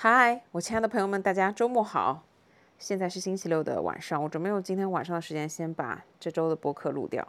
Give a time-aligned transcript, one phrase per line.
[0.00, 2.22] 嗨，我亲爱的朋友们，大家周末好！
[2.78, 7.26] 现在是星期六的晚上，我准备用今天晚上的时间先把这周的播客录掉。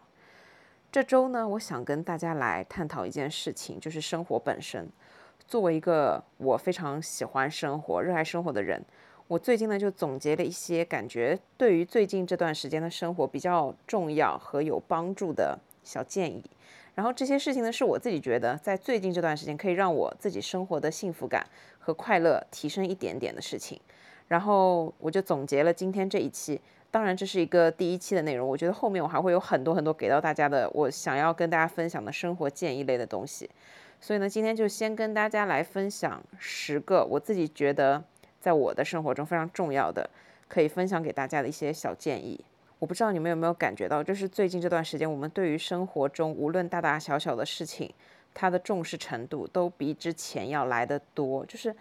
[0.92, 4.87] 这周呢，我想跟大家来探讨一件事情，就是生活本身。
[5.47, 8.86] 作为一个我非常喜欢生活、热爱生活的人，
[9.28, 16.45] 我最近呢就总结了一些感觉对于最近这段时间的生活比较重要和有帮助的小建议。
[17.00, 21.48] 然后这些事情呢，是我自己觉得在最近这段时间可以让我自己生活的幸福感
[21.80, 23.80] 和快乐提升一点点的事情。
[24.27, 26.59] 然后我就总结了今天这一期，
[26.91, 28.45] 当然这是一个第一期的内容。
[28.45, 33.49] 我觉得后面我还会有很多很多给到大家的，我想要跟大家分享的生活建议类的东西。
[34.02, 38.04] 所以呢，今天就先跟大家来分享十个我自己觉得
[38.41, 40.09] 在我的生活中非常重要的，
[40.49, 42.43] 可以分享给大家的一些小建议。
[42.79, 47.93] 我不知道你们有没有感觉到，就是最近这段时间，我们对于生活中无论大大小小的事情，
[48.33, 51.45] 它的重视程度都比之前要来的多。
[51.45, 51.76] 就是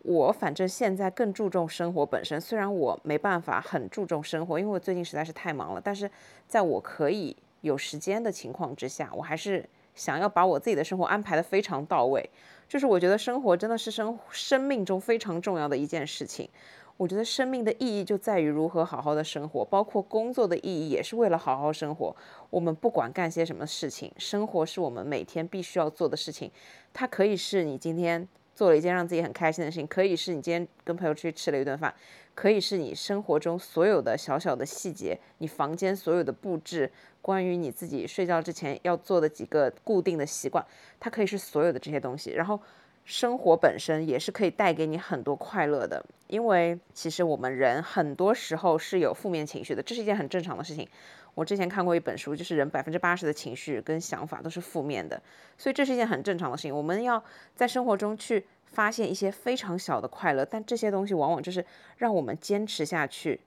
[0.00, 5.80] 我反正现在更注重生活本身，虽然我没办法很注重生活，因为我最近实在是太忙了。
[5.82, 6.10] 但是
[6.46, 12.28] 在我可以有时间的情况之下，我还是想要把我自己的生活安排的非常到位。
[12.68, 16.50] 就是我觉得生活真的是生生命中非常重要的一件事情。
[16.96, 22.14] 我觉得生命的意义就在于如何好好的生活，包括工作的意义也是为了好好生活。
[22.50, 26.50] 我们不管干些什么事情，生活是我们每天必须要做的事情。
[26.92, 31.92] 它可以是你今天做了一件让自己很开心的事情，可以是你今天跟朋友出去吃了一顿饭，
[32.32, 36.88] 可以是你生活中所有的小小的细节，你房间所有的布置，
[37.20, 40.64] 关于你自己睡觉之前要做的几个固定的习惯，
[41.00, 42.30] 它可以是所有的这些东西。
[42.30, 42.60] 然后。
[43.04, 50.88] 生活本身也是可以带给你很多快乐的，因为其实我们人很多时候是有负面情绪的，这是一件很正常的事情。
[51.34, 55.20] 我之前看过一本书，就是人百分之八十的情绪跟想法都是负面的，
[55.58, 56.74] 所以这是一件很正常的事情。
[56.74, 57.22] 我们要
[57.54, 61.62] 在生活中去发现一些非常小的快乐，但这些东西往往就是
[61.98, 63.40] 让我们坚持下去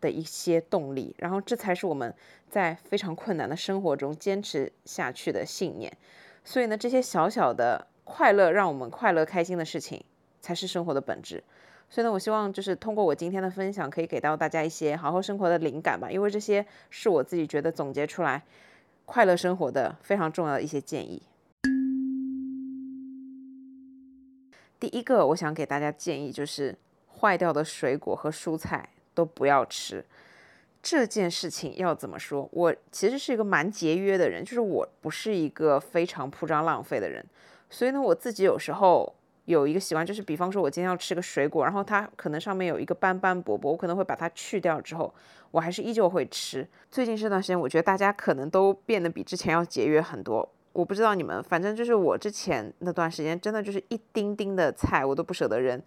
[0.00, 2.12] 的一些动力，然后这才是我们
[2.48, 5.92] 在非常困难的生活中坚持下去的信念。
[6.42, 7.86] 所以呢，这些小小的。
[8.10, 10.02] 快乐让我们快乐开心的事情
[10.40, 11.42] 才是生活的本质，
[11.88, 16.10] 所以呢，我希望就是通过我今天的分享，可以给到大家一些好好生活的灵感吧。
[16.10, 18.42] 因为这些是我自己觉得总结出来
[19.06, 21.22] 快乐生活的非常重要的一些建议。
[24.80, 26.76] 第一个，我想给大家建议就是，
[27.20, 30.04] 坏掉的水果和蔬菜都不要吃。
[30.82, 32.48] 这件事情要怎么说？
[32.52, 37.24] 我其实是一个蛮节约的人，就是我不是一个非常铺张浪费的人。
[37.70, 39.14] 所以呢，我自己有时候
[39.46, 45.14] 有一个习惯，就是比方说，我今天要吃个水果，然后它可能上面有一个斑斑驳驳，我可能会把它去掉之后，
[45.52, 46.68] 我还是依旧会吃。
[46.90, 50.46] 最近这段时间，我觉得大家可能都变得比之前要节约很多。
[50.72, 55.80] 我不知道你们，反正就是我之前那段时间，真的就是一丁丁的菜我都不舍得扔。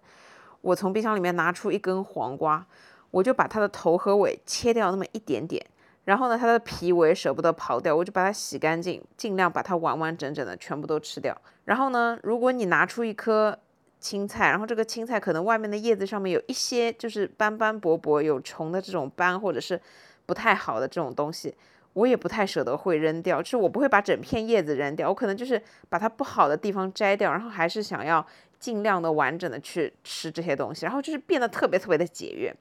[0.60, 2.66] 我从冰箱里面拿出一根黄瓜，
[3.10, 5.64] 我就把它的头和尾切掉那么一点点。
[6.04, 11.34] 然后呢，它的皮我也舍不得刨掉，我就把它洗干净，尽量把它完完整整的全部都吃掉。
[11.64, 13.58] 然后呢，如果你拿出一颗
[13.98, 19.80] 青菜，然后这个青菜可能外面的叶子上面有一些就是斑斑驳驳、有虫的这种斑，或者是
[20.26, 21.54] 不太好的这种东西，
[21.94, 28.24] 我也不太舍得会扔掉，就是我不会把整片叶子扔掉，我可能就是把它不好的地方摘掉，然后还是想要
[28.58, 32.54] 尽量的完整的去吃这些东西，然后就是变得特别特别的节约。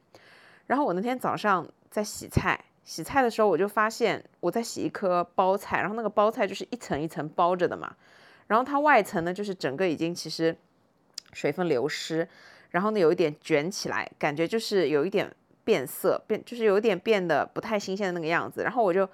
[0.68, 2.58] 然后我那天早上在洗菜。
[2.84, 7.96] 洗菜的时候，我就发现我在洗一颗包菜，然后那个包菜就是一层一层包着的嘛，
[8.48, 10.56] 然后它外层呢就是整个已经其实
[11.32, 12.28] 水分流失，
[12.72, 15.34] 然后呢有一点卷起来，感觉就是有一点
[15.64, 19.08] 变色，变就是有一点变得不太新鲜的那个样子，然后我就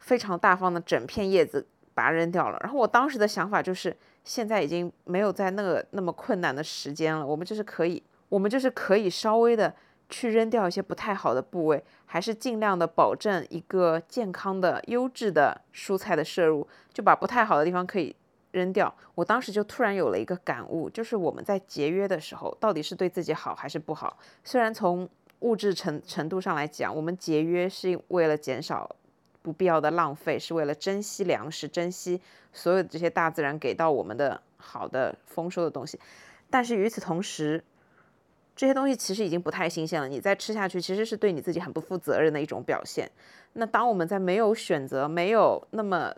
[0.00, 1.64] 非常大方的整片叶子
[1.94, 2.58] 把它扔掉了。
[2.62, 9.72] 然后我当时的想法就是，现在已经没有在那个那么困难的时间了，我们就是可以，我们就是可以稍微的。
[10.08, 18.14] 去扔掉一些不太好的部位，还是尽量的保证一个健康的、优质的蔬菜的摄入，就把不太好的地方可以
[18.52, 18.94] 扔掉。
[19.14, 24.18] 我当时就突然有了一个感悟，就是我们在节约的时候，到底是对自己好还是不好？
[24.42, 25.08] 虽然从
[25.40, 28.96] 物质程程度上来讲，我们节约是为了减少
[29.42, 32.20] 不必要的浪费，是为了珍惜粮食，珍惜
[32.52, 36.00] 所有这些大自然给到我们的好的丰收的东西，
[36.48, 37.62] 但是与此同时，
[38.58, 43.08] 这些东西其实已经不太新鲜了，你再吃下去，其实是对你自己很不负责任的一种表现。
[43.52, 46.12] 那当我们在没有选择、没有那么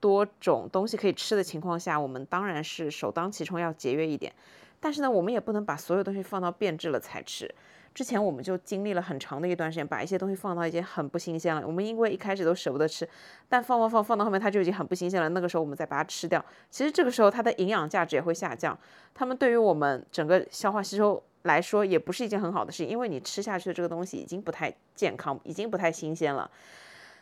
[0.00, 4.32] 多种东西可以吃的情况下，我们当然是首当其冲要节约一点。
[4.80, 7.48] 但是呢，我们也不能把所有东西放到变质了才吃。
[7.94, 11.64] 之前我们就经历了很长的一段时间，把一些东西放到已经很不新鲜了。
[11.64, 13.08] 我们因为一开始都舍不得吃，
[13.48, 15.28] 但放放放放到后面它就已经很不新鲜了。
[15.28, 18.76] 那个时候我们再把它吃掉，其实这个时候它的营养价值也会下降。
[19.14, 26.50] 它们对于我们整个消化吸收来说也不是一件很好的事情，因为你吃下去的这个东西已经不太健康，已经不太新鲜了。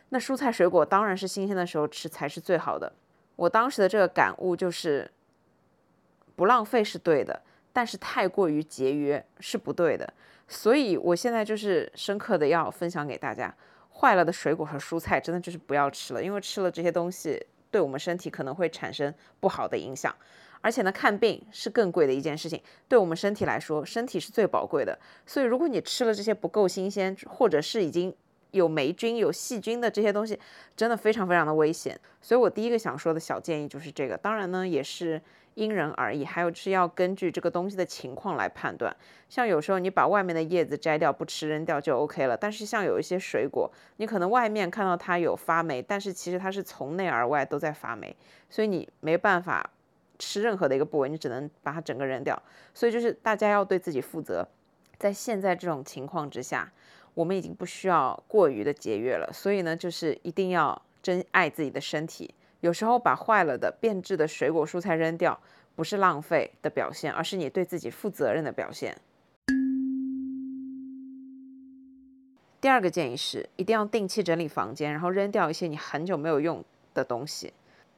[0.09, 2.93] 那蔬菜水果当然是新鲜的时候吃才是最好的。
[3.37, 5.11] 我当时的这个感悟就是，
[6.37, 7.43] 不浪费是对的，
[7.73, 10.13] 但是太过于节约是不对的。
[10.47, 13.53] 所以我现在就是深刻的要分享给大家，
[13.91, 20.15] 坏了的水果和蔬菜真的就是不要吃了，因为吃了这些东西对我们身体可能会产生不好的影响。
[20.63, 24.99] 而且呢，看病是更贵的一件事情，对我们身体来说，身体是最宝贵的。
[25.27, 28.15] 所以如果你吃了这些不够新鲜，或者是已经
[28.53, 30.41] 有霉菌、有细菌的这些东西，
[30.75, 32.01] 真的非常非常的危险。
[32.23, 35.21] 所以我第一个想说的小建议就是这个，当然呢也是。
[35.55, 38.97] 因人而异，还有是要根据这个东西的情况来判断。
[39.29, 42.35] 像有时候你把外面的叶子摘掉不吃扔掉就 OK 了。
[42.35, 48.17] 但是像有一些水果，你可能外面看到它有发霉，但是其实它是从内而外都在发霉，
[48.49, 49.69] 所以你没办法
[50.25, 52.41] 吃任何的一个部位，你只能把它整个扔掉。
[52.73, 54.47] 所以就是大家要对自己负责。
[54.97, 56.73] 在现在这种情况之下，
[57.15, 59.29] 我们已经不需要过于的节约了。
[59.33, 62.33] 所以呢，就是一定要珍爱自己的身体。
[62.61, 65.39] 有时候把坏了的变质的水果蔬菜扔掉，
[65.75, 68.97] 不是浪费的表现，而是你对自己负责任的表现。
[72.61, 76.65] 第二个建议是，一定要定期整理房间，然后扔掉一些你很久没有用
[76.95, 77.53] 的东西。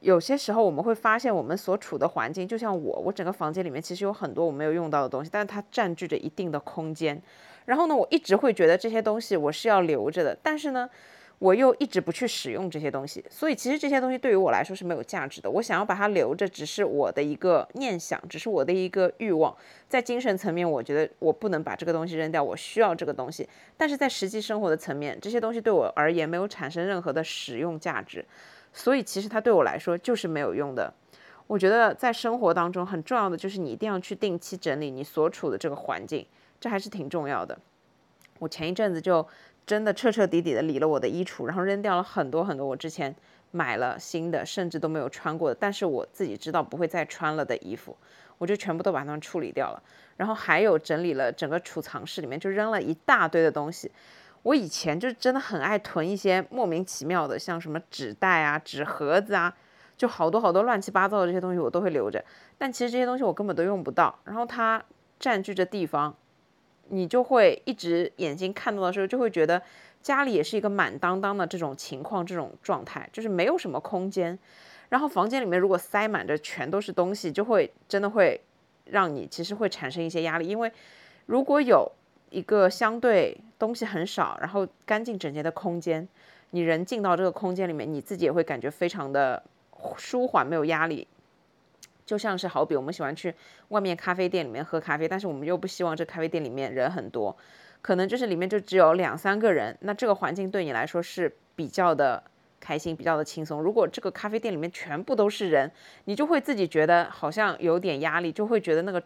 [0.05, 7.19] 有些时候我们会发现，我们所处的环境，就像我，我整个房间里面其实有很多我没有用到的东西，但是它占据着一定的空间。
[7.65, 10.87] 然后呢，我一直会觉得这些东西我是要留着的，但是呢。
[11.37, 15.51] 我又一直不去使用这些东西，所以其实这些东西对于我来说是没有价值的。
[15.51, 19.53] 我想要把它留着，只是我的一个念想，只是我的一个欲望。
[19.89, 23.47] 在精神层面，我觉得我不能把这个东西扔掉，我需要这个东西。
[23.75, 28.25] 但是在实际生活的层面，这些东西对我而言没有产生任何的使用价值，
[28.75, 30.93] 所以其实它对我来说就是没有用的。
[31.47, 36.27] 我觉得在生活当中很重要的就是你一定要去定期整理你所处的这个环境，
[36.59, 37.57] 这还是挺重要的。
[38.39, 39.27] 我前一阵子就。
[39.67, 43.15] 真的彻彻底底的理了我的衣橱，然后扔掉了很多很多我之前
[43.49, 47.97] 买了新的，甚至都没有穿过的，但是我自己知道不会再穿了的衣服，
[48.37, 49.81] 我就全部都把它们处理掉了。
[50.17, 53.91] 然后还有整理了整个储藏室里面，就扔了一大堆的东西。
[54.45, 59.51] 我以前就真的很爱囤一些莫名其妙的，像什么纸袋啊、纸盒子啊，
[59.97, 62.23] 就好多好多乱七八糟的这些东西我都会留着。
[62.55, 64.83] 但其实这些东西我根本都用不到，然后它
[65.19, 66.15] 占据着地方。
[66.89, 69.59] 你就会一直眼睛看到的时候，就会觉得
[70.03, 74.37] 家里也是一个满当当的这种情况，这种状态就是没有什么空间。
[74.89, 78.39] 然后房间里面如果塞满着全都是东西，就会真的会
[78.85, 80.47] 让你其实会产生一些压力。
[80.47, 80.71] 因为
[81.25, 81.91] 如果有
[82.35, 86.05] 一个相对东西很少，然后干净整洁的空间，
[86.49, 89.41] 你人进到这个空间里面，你自己也会感觉非常的
[89.95, 91.07] 舒缓，没有压力。
[92.05, 93.33] 就像是好比我们喜欢去
[93.69, 97.35] 外面咖啡店里面喝咖啡，但是我们又不希望这咖啡店里面人很多，
[97.81, 102.21] 可能就是里面就只有两三个人，那这个环境对你来说是比较的
[102.59, 103.61] 开心，比较的轻松。
[103.61, 105.71] 如果这个咖啡店里面全部都是人，
[106.03, 109.01] 你就会自己觉得好像有点压力，就会觉得那个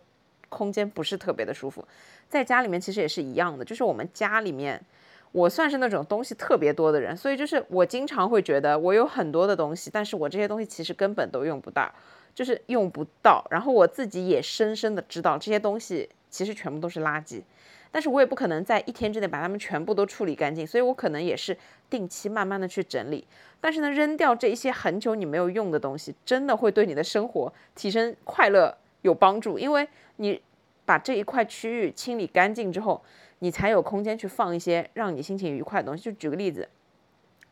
[0.49, 1.83] 空间不是特别的舒服。
[2.27, 4.83] 在家里面其实也是一样的，就是我们家里面，
[5.31, 11.89] 我算是那种东西特别多的人，所以就是我经常会觉得我有很多的东西，但是我这些东西其实根本都用不到。
[12.35, 17.41] 就是用不到，然后我自己也深深的知道这些东西其实全部都是垃圾，
[17.91, 21.57] 但是我也不可能在一天之内把它们全部都处理干净，所以我可能也是
[21.89, 23.27] 定期慢慢的去整理。
[23.59, 29.85] 但是呢，扔掉这一些很久你没有用的东西，真的会对你的生活提升快乐有帮助，因为
[30.17, 30.41] 你
[30.89, 32.99] 把这一块区域清理干净之后，
[33.39, 36.03] 你才有空间去放一些让你心情愉快的东西。
[36.03, 36.67] 就举个例子，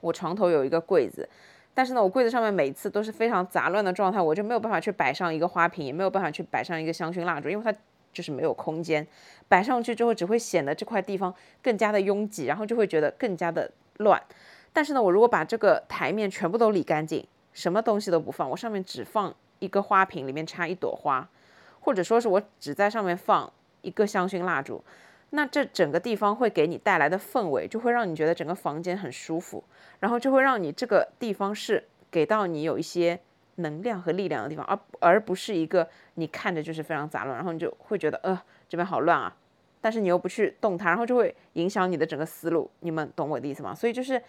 [0.02, 1.30] 我床头有一个柜子。
[1.76, 7.72] 但是呢，我柜子上面每次都是非常杂乱的状态，我就没有办法去摆上一个花瓶，也没有办法去摆上一个香薰蜡烛，因为它
[8.12, 9.06] 就是没有空间。
[9.48, 14.20] 摆上去之后，只会显得这块地方更加的拥挤，然后就会觉得更加的乱。
[14.74, 21.30] 但是呢，我如果把这个台面全部都理干净，什么东西都不放，我上面只放一个花瓶，里面插一朵花，
[21.88, 23.50] 或者说是我只在上面放
[23.82, 24.84] 一个香薰蜡烛。
[25.30, 29.64] 那这整个地方会给你带来的氛围，就会让你觉得整个房间很舒服，
[30.02, 33.18] 然后就会让你这个地方是给到你有一些
[33.56, 39.34] 能量和力量的地方，而而不是一个你看着就是非常杂乱，然后你就会觉得呃这边好乱啊，
[39.80, 42.70] 但是你又不去动它，然后就会影响你的整个思路。
[42.82, 43.74] 你们懂我的意思吗？
[43.74, 44.22] 所以就是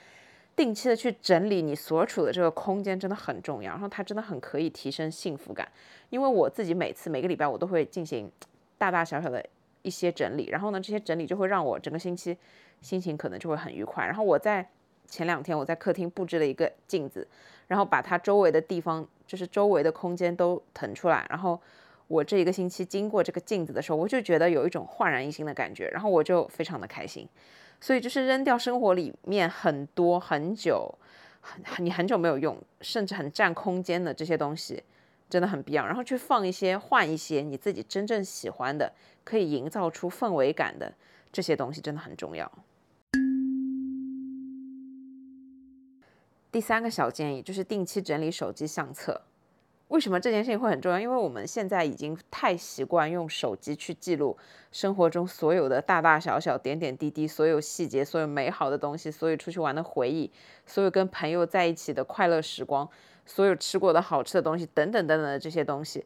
[0.59, 5.67] 定期的去整理你所处的这个空间真的很重要，然后它真的很可以提升幸福感。
[6.11, 8.31] 因为我自己每次每个礼拜我都会进行
[8.77, 9.43] 大大小小的。
[9.83, 12.37] 一些整理，然后呢，这些整理就会让我整个星期
[12.83, 14.05] 心情可能就会很愉快。
[14.05, 14.69] 然后我在
[15.07, 17.27] 前两天我在客厅布置了一个镜子，
[17.69, 21.59] 然后把它周围的地方，就是周围的空间都腾出来，然后
[22.09, 27.27] 我这一个星期经过这个镜子的时候，我就觉得有一种焕然一新的感觉，然后我就非常的开心。
[27.80, 30.92] 所以就是扔掉生活里面很多很久
[31.40, 34.82] 很你很久没有用，甚至很占空间的这些东西。
[35.30, 38.90] 真的很必要，然后去放一些、换一些你自己真正喜欢的，
[39.25, 40.90] 可以营造出氛围感的
[41.30, 42.50] 这些东西，真的很重要。
[46.50, 49.20] 第三个小建议就是定期整理手机相册。
[49.88, 50.99] 为什么这件事情会很重要？
[50.99, 54.37] 因为我们现在已经太习惯用手机去记录
[54.71, 60.30] 生活中所有的大大小小、点点滴滴、所有细节、所有美好的东西、所有出去玩的回忆、
[60.66, 62.88] 所有跟朋友在一起的快乐时光。
[63.30, 66.02] 所有吃过的好吃的东西，等等等等的这些东西，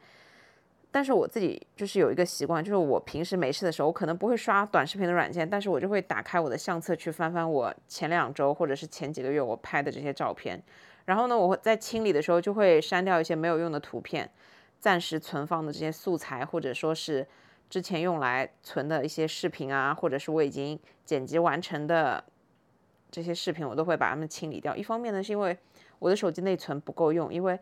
[0.91, 10.61] 但是我自己就是有一个习惯，就是我平时没事的时候，我可能不会刷短视频的软件，但是我就会打开我的相册去翻翻我前两周或者是前几个月我拍的这些照片，
[11.05, 14.31] 然后呢，我在清理的时候就会删掉一些没有用的图片，
[14.79, 17.27] 暂时存放的这些素材，或者说是
[17.69, 22.23] 之前用来存的一些视频啊，或者是我已经剪辑完成的
[23.11, 24.77] 这些视频，我都会把它们清理掉。
[24.77, 25.59] 一方面呢，是因为
[25.99, 27.59] 我的手机内存不够用，因为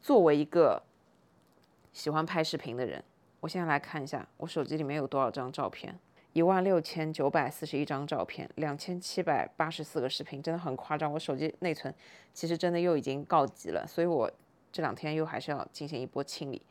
[0.00, 0.82] 作为一个
[1.92, 3.02] 喜欢拍视频的人，
[3.40, 5.98] 我现在来看一下我手机里面有多少张照片，
[6.38, 11.12] 一万六千九百四十一张照片，两千七百八十四个视频，真的很夸张。
[11.12, 11.92] 我手机内存
[12.32, 14.30] 其实真的又已经告急了，所以我
[14.70, 16.62] 这两天又还是要进行一波清理。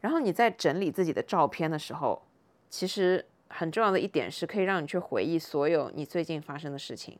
[0.00, 2.20] 然后你在整理自己的照片的时候，
[2.68, 7.16] 其实很重要的一点是可以让你去回忆所有你最近发生的事情。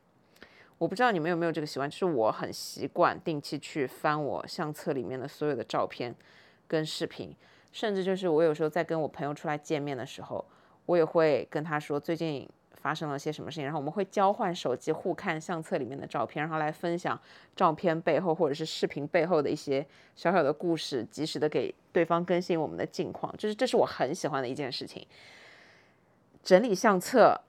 [0.79, 6.13] 我不知道你们有没有这个习惯，就是我很习惯定期去翻我相册里面的所有的照片
[6.67, 7.33] 跟视频，
[7.71, 10.45] 甚至就是我有时候在跟我朋友出来见面的时候，
[10.87, 17.19] 我也会跟他说最近发生了些什么事情，然后我们会交换手机互看相册里面的照片，然后来分享
[17.57, 25.07] 照片背后或者是视频背后的一些小小的故事，及时的给对方更新我们的近况，就是这是我很喜欢的一件事情。
[26.43, 27.41] 整理相册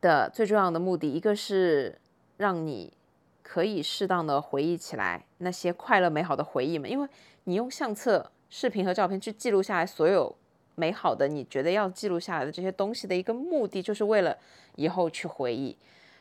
[0.00, 1.98] 的最重要的目的，一个是。
[2.38, 2.92] 让你
[3.40, 7.08] 可以适当的回忆起来那些快乐美好的回忆们，因为
[7.44, 10.34] 你用相册、视频和照片去记录下来所有
[10.74, 14.36] 美好的，你觉得要记录下来的这些东西的一个目的，就是为了
[14.76, 15.76] 以后去回忆。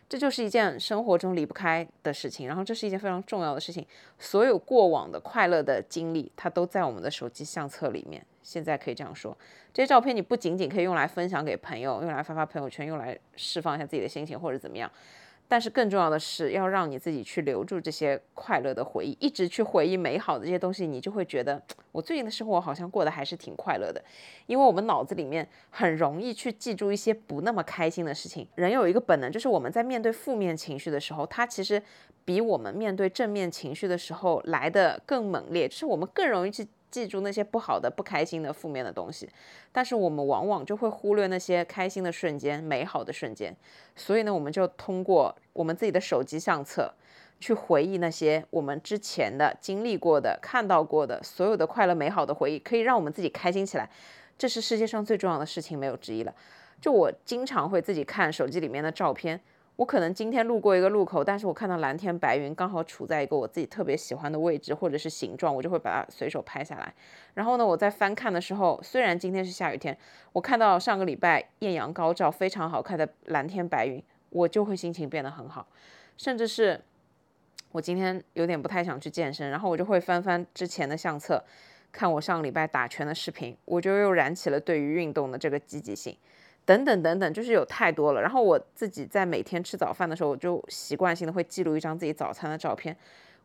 [0.10, 3.86] 这就是一件生活中离不开的事情，然后这是一件非常重要的事情。
[4.20, 8.22] 所有过往的快乐的经历，它都在我们的手机相册里面。
[8.44, 9.38] 现在可以这样说，
[9.74, 14.92] 这些照片你不仅仅可以用来分享给朋友，用来发发朋友圈，用来释放一下自己的心情，或者怎么样。
[15.52, 24.02] 但是更重要的是，要让你自己去留住这些快乐的回忆，一直去回忆美好的这些东西，你就会觉得我最近的生活好像过得还是挺快乐的。
[24.46, 28.48] 因为我们脑子里面很容易去记住一些不那么开心的事情。
[28.56, 31.84] 人有一个本能，就是我们在面对负面情绪的时候，它其实
[32.24, 36.66] 比我们面对正面情绪的时候来的更猛烈，就是我们更容易去。
[36.92, 39.30] 记住那些不好的、不开心的、负面的东西，
[39.72, 43.56] 但是我们往往就会忽略那些开心的瞬间、美好的瞬间。
[43.96, 46.94] 所以呢，我们就通过我们自己的手机相册
[47.40, 53.90] 去回忆那些我们之前的经历过的、看到过的所有的快乐、美好的回忆，可以让我们自己开心起来。
[54.38, 56.34] 这是世界上最重要的事情，没有之一了。
[56.80, 59.40] 就我经常会自己看手机里面的照片。
[59.78, 66.94] 我可能今天路过一个路口，但是我看到蓝天白云刚好处在一个我自己特别喜欢的位置或者是形状，我就会把它随手拍下来。
[67.34, 69.98] 然后呢，我在翻看的时候，虽然今天是下雨天，
[70.34, 75.68] 我看到上个礼拜艳阳高照、非常好看的蓝天白云，我就会心情变得很好。
[76.18, 76.82] 甚至是
[77.72, 81.44] 我今天有点不太想去健身，然后我就会翻翻之前的相册，
[81.92, 86.18] 看我上个礼拜打拳的视频，我就又燃起了对于运动的这个积极性。
[86.64, 88.22] 等等等等，就是有太多了。
[88.22, 92.96] 然后我自己在每天吃早饭的时候，我就习惯性的会记录一张自己早餐的照片。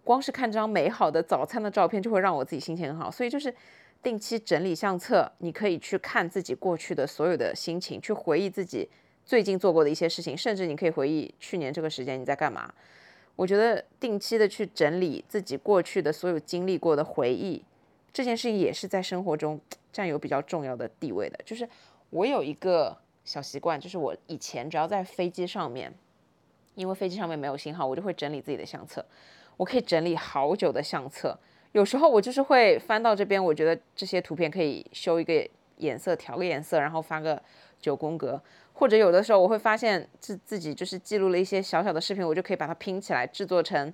[0.04, 3.10] 光是看这张美好的早餐的照片，就会让我自己心情很好。
[3.10, 3.52] 所以就是
[4.02, 8.88] 定期整理相册，你可以去看自己过去的所有的心情，去回忆自己
[9.26, 12.72] 最近做过的一些事情，甚至你可以回忆去年这个时间你在干嘛。
[13.34, 17.62] 我觉得定期的去整理自己过去的所有经历过的回忆，
[18.12, 19.60] 这件事情也是在生活中
[19.92, 21.38] 占有比较重要的地位的。
[21.44, 21.68] 就是
[22.08, 22.96] 我有一个。
[23.26, 25.92] 小习惯就是我以前只要在飞机上面，
[26.76, 29.04] 因为飞机上面没有信号，我就会整理自己的相册。
[29.56, 31.36] 我可以整理好久的相册，
[31.72, 35.44] 有时候我就是会翻到这边，我觉得这些图片可以修一个
[35.78, 37.42] 颜色，调个颜色，然后发个
[37.80, 38.40] 九宫格。
[38.78, 43.92] 或者有的时候我会发现自自己就是记录了一些小小的视频，我就可以把它拼起来制作成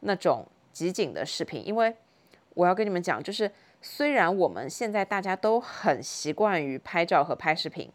[0.00, 1.66] 那种集锦的视频。
[1.66, 1.92] 因为
[2.54, 3.50] 我要跟你们讲，就是
[3.82, 7.90] 虽然我们现在大家都很习惯于拍照和拍视频。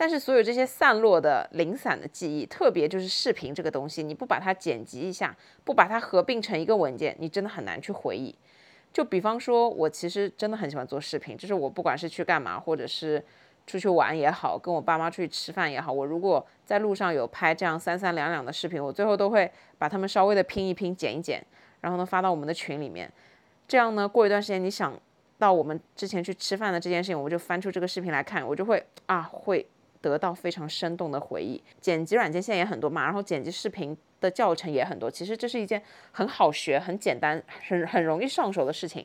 [0.00, 8.32] 但是所有这些散落的零散的记忆，特别就是视频这个东西，你不把它剪辑一下，不把它合并成一个文件，你真的很难去回忆。
[8.92, 13.20] 就比方说，我其实真的很喜欢做视频，就是我不管是去干嘛，或者是
[13.68, 21.44] 出去玩也好，跟我爸妈出去吃饭也好，我如果在路上有拍这样三三两两的视频，我最后都会把它们稍微的拼一拼、剪一剪，
[21.82, 23.12] 然后呢发到我们的群里面。
[23.68, 24.98] 这样呢，过一段时间你想
[25.38, 29.66] 到我们之前去吃饭的这件事情，我就翻出这个视频来看，我就会啊会。
[30.00, 35.10] 得到非常生动的回忆，剪辑软件现在也很多嘛，然后剪辑视频的教程也很多。
[35.10, 35.82] 其实这是一件
[36.12, 39.04] 很好学、很简单、很很容易上手的事情。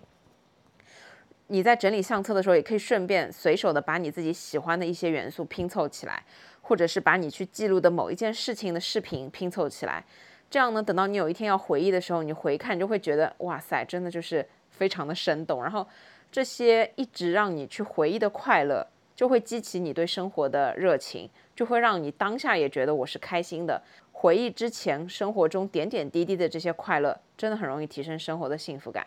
[1.48, 6.24] 你在整理相册的时候，也可以顺便随手的把你自己喜欢的一些元素拼凑起来，
[6.62, 10.04] 或者是把你去记录的某一件事情的视频拼凑起来。
[10.50, 15.62] 这样呢，等到你有一天要回忆的时候，你回看就会觉得哇塞，真的就是非常的生动。
[15.62, 15.88] 然后
[16.32, 18.88] 这些一直让你去回忆的快乐。
[19.16, 23.80] 就会激起你对生活的热情，就会让你当下也觉得我是开心的。
[24.12, 29.06] 回忆之前生活中点点滴滴的这些快乐，真的很容易提升生活的幸福感。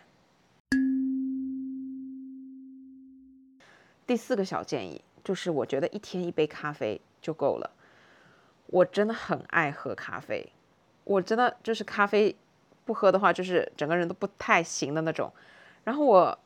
[4.07, 7.71] 第四个小建议就是，我觉得一天一杯咖啡就够了。
[8.67, 10.53] 我真的很爱喝咖啡，
[11.05, 12.35] 我真的就是咖啡
[12.85, 15.33] 不喝的话，就是整个人都不太行的那种。
[15.85, 16.39] 然后我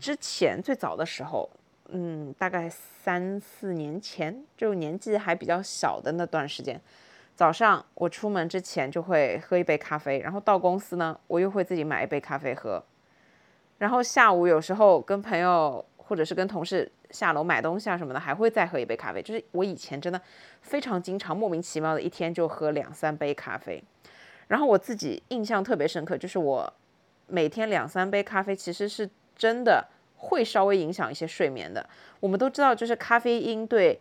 [0.00, 1.48] 之前最早的时候。
[1.88, 6.80] 嗯，大概三四年前，就年纪还比较小的那段时间，
[7.36, 12.82] 早上我出门之前就会喝一杯咖啡，然后到公司呢，我又会自己买一杯咖啡喝，
[13.76, 19.20] 然后下午有时候跟朋友或者是跟同事下楼买东西啊什么的，还会再喝一杯咖啡。
[19.20, 20.20] 就是我以前真的
[20.62, 23.82] 非常经常，莫名其妙的一天就喝两三杯咖啡，
[24.48, 26.72] 然后我自己印象特别深刻，就是我
[27.26, 29.88] 每天两三杯咖啡，其实是真的。
[30.16, 31.86] 会稍微影响一些睡眠的。
[32.18, 34.00] 我们都知道，就是咖啡因对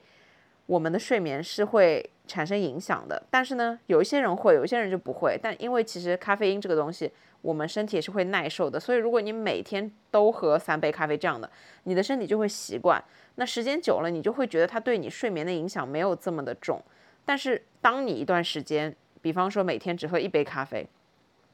[0.65, 3.21] 我们的睡眠是会产生影响的。
[3.29, 5.39] 但是呢，有一些人会，有一些人就不会。
[5.41, 8.79] 但因为其实咖啡因这个东西，我们身体也是会耐受的。
[8.79, 11.49] 所以如果你每天都喝三杯咖啡这样的，
[11.83, 13.03] 你的身体就会习惯。
[13.35, 16.81] 那时间久了，你就会觉得它对你睡眠的影响没有这么的重。
[17.25, 20.87] 但是当你一段时间，比方说每天只喝一杯咖啡，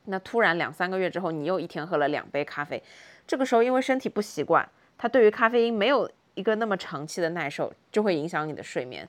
[0.05, 2.81] 那突然两三个月之后，你又一天喝了两杯咖啡。
[3.25, 4.67] 这个时候，因为身体不习惯，
[4.97, 9.05] 它对于咖啡因没有一个那么长期的耐受，就会影响你的睡眠。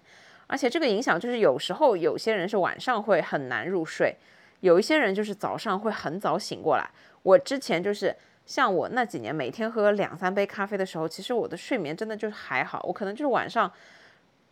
[0.49, 4.17] 而且这个影响就是有时候有些人是晚上会很难入睡，
[4.61, 6.91] 有一些人就是早上会很早醒过来。
[7.23, 8.13] 我之前就是
[8.45, 13.73] 像我那几年每天喝两三杯咖啡的时候，其实我的睡眠真的就是还好，我可能就是晚上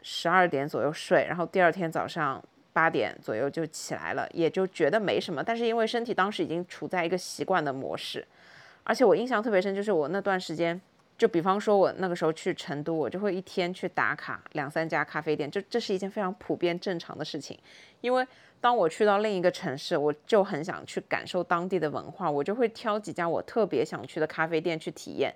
[0.03, 2.41] 十二点左右睡，然后第二天早上
[2.73, 5.43] 八点左右就起来了，也就觉得没什么。
[5.43, 8.25] 但是因为身体当时已经处在一个习惯的模式。
[8.85, 10.81] 而且我印象特别深，就是我那段时间，
[11.19, 17.59] 就比方说我那个时候去成都，我就会一天去打卡两三家咖啡店，这这是一件非常普遍正常的事情。
[18.01, 18.25] 因为
[18.61, 25.35] 当我去到另一个城市，我就很想去感受当地的文化，我就会挑几家我特别想去的咖啡店去体验。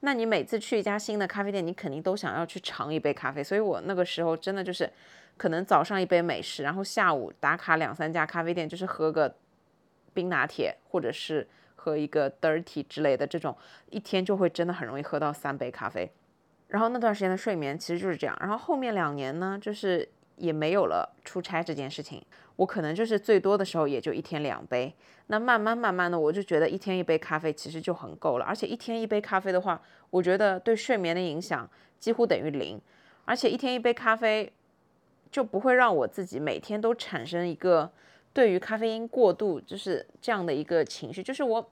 [0.00, 4.90] 那你每次去一家新的咖啡店，你肯定都想要去尝一杯咖啡，所以我那个时候真的就是，
[5.38, 9.34] 可能早上一杯美式，然后下午打卡两三家咖啡店，就是喝个
[10.12, 11.48] 冰拿铁或者是。
[11.82, 13.56] 喝一个 dirty 之类的这种，
[13.90, 16.08] 一天就会真的很容易喝到三杯咖啡。
[16.68, 18.36] 然后那段时间的睡眠其实就是这样。
[18.40, 24.94] 然后后面两年呢，就是也没有了出差这件事情，我可能就是最多的时候也就一天两杯。
[25.26, 28.44] 那慢慢慢慢的，我就觉得一天一杯咖啡其实就很够了。
[28.44, 31.68] 而且一天一杯咖啡的话，我觉得对睡眠的影响
[31.98, 32.80] 几乎等于零。
[33.24, 34.52] 而且一天一杯咖啡
[35.32, 37.90] 就不会让我自己每天都产生一个。
[38.32, 41.70] 对于咖啡因过度就是这样的一个情绪，就是我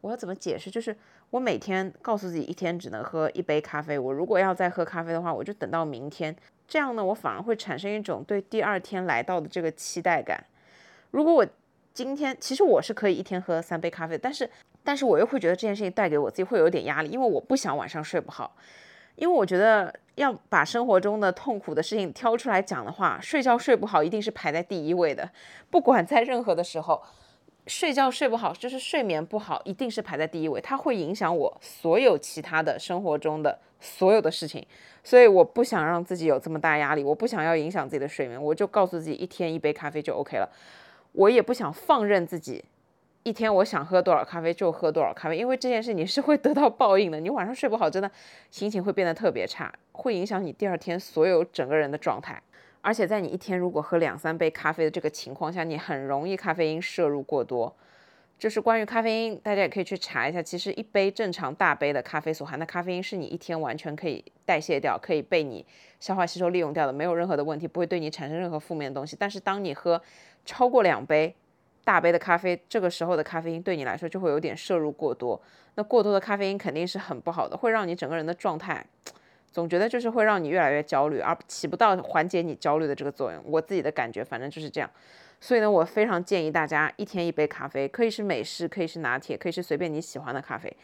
[0.00, 0.70] 我要怎么解释？
[0.70, 0.94] 就是
[1.30, 6.34] 我每天告诉自己一天只能喝一杯咖啡，我如果要再喝咖啡的话，我就等到明天。
[6.68, 10.44] 这样呢，我反而会产生一种对第二天来到的这个期待感。
[11.12, 11.46] 如果我
[11.94, 14.50] 今天其实我是可以一天喝三杯咖啡，但是
[14.82, 18.56] 但是我又会觉得这件事情带给我自己会有点压力，因为我不想晚上睡不好。
[19.16, 25.28] 因为我觉得要把生活中的痛苦的事情挑出来讲的话，睡觉睡不好一定是排在第一位的。
[25.70, 27.02] 不管在任何的时候，
[27.66, 30.60] 睡觉睡不好就是睡眠不好，一定是排在第一位。
[30.60, 34.64] 它会影响我所有其他的生活中的所有的事情，
[35.02, 40.48] 所以我不想让自己有这么大压力，我不想要影响自己的睡眠，我就告诉自己一天一杯咖啡就 OK 了。
[41.12, 42.64] 我也不想放任自己。
[43.26, 47.18] 一天我想喝多少咖啡就喝多少咖啡，因为这件事你是会得到报应的。
[47.18, 48.08] 你晚上睡不好，真的
[48.52, 52.40] 心情会变得特别差，会影响你第二天所有整个人的状态。
[52.82, 57.74] 而且在你一天如果喝两三杯咖啡的这个情况下，你很容易咖啡因摄入过多。
[58.38, 60.40] 就是关于咖啡因，大家也可以去查一下。
[60.40, 65.66] 其实一杯正常大杯的咖啡所含的咖啡因是你一天完全可以代谢掉，可以被你
[65.98, 69.16] 消化吸收利用掉的，没有任何的问题，不会对你产生任何负面的东西。
[69.18, 70.00] 但是当你喝
[70.44, 71.34] 超过两杯
[71.86, 75.40] 大杯的咖啡，这个时候的咖啡因对你来说就会有点摄入过多。
[75.76, 78.84] 那过多的咖啡因肯定是很不好的，会让你整个人的状态
[79.52, 83.40] 总觉得就是会让你越来越焦虑，而起不到缓解你焦虑的这个作用。
[83.46, 84.90] 我自己的感觉反正就是这样。
[85.40, 90.76] 所以呢，我非常建议大家一天一杯咖啡，可以是美式，可以是拿铁，可以是随便你喜欢的咖啡。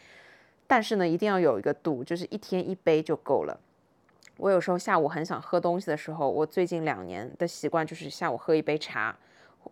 [0.69, 3.59] 但是呢，一定要有一个度，就是一天一杯就够了。
[4.37, 9.17] 我有时候下午很想喝东西的时候，我最近两年的习惯就是下午喝一杯茶，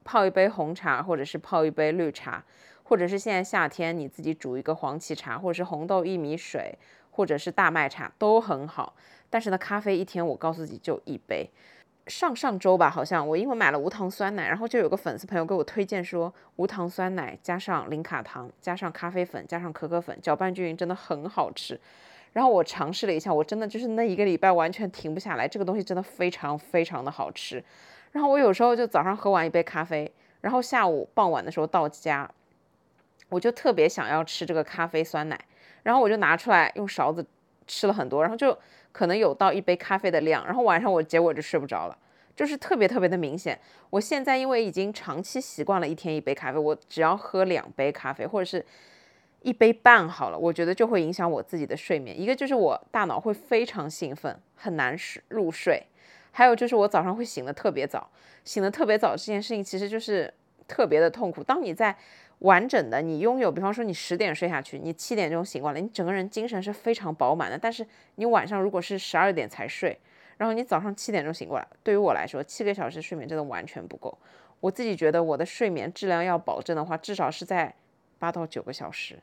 [0.04, 2.44] 泡一杯红茶，或者是泡一杯绿茶，
[2.82, 6.78] 或者是现在夏天你自己煮一个黄芪茶，或者是红豆薏米水，
[7.10, 8.94] 或者是大麦茶都很好。
[9.28, 11.50] 但是呢，咖啡一天我告诉自己就一杯。
[12.06, 21.78] 上上周吧，好像我因为买了无糖酸奶，然后就有个粉丝朋友给我推荐说，无糖酸奶加上零卡糖，加上咖啡粉，加上可可粉，搅拌均匀，真的很好吃。
[22.32, 27.62] 然后我尝试了一下，我真的就是那一个礼拜完全停不下来，这个东西真的非常非常的好吃。
[28.12, 32.30] 然后我有时候就早上喝完一杯咖啡，然后下午傍晚的时候到家，
[33.28, 35.38] 我就特别想要吃这个咖啡酸奶，
[35.82, 37.24] 然后我就拿出来用勺子
[37.66, 38.56] 吃了很多，然后就。
[38.92, 41.96] 可能有到一杯咖啡的量，然后晚上我结果就睡不着了，
[42.34, 43.56] 就是特别特别的明显。
[43.88, 48.66] 我现在因为已经长期习惯了一天一杯咖啡，我只要喝两杯咖啡或者是
[49.42, 52.20] 一杯半好了，我觉得就会影响我自己的睡眠。
[52.20, 54.96] 一个就是我大脑会非常兴奋，很难
[55.28, 55.80] 入睡；
[56.32, 58.10] 还有就是我早上会醒得特别早，
[58.44, 60.32] 醒得特别早这件事情其实就是
[60.68, 61.42] 特别的痛苦。
[61.42, 61.96] 当你在
[62.40, 67.58] 完整的，你拥有，比方说你十点睡下去，你七点钟醒过来，你整个人精神是非常饱满的。
[67.58, 69.98] 但是你晚上如果是十二点才睡，
[70.38, 74.16] 然后你早上七点钟醒过来，对于我来说，七个小时睡眠真的完全不够。
[74.60, 77.74] 我自己觉得我的睡眠质量要保证的话，至少是在
[78.18, 79.18] 八到九个小时。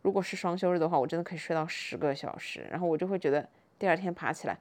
[0.00, 3.46] 如果是双休日的话，我真的可以睡到十个小时，然后我就会觉得
[3.78, 4.58] 第二天爬起来。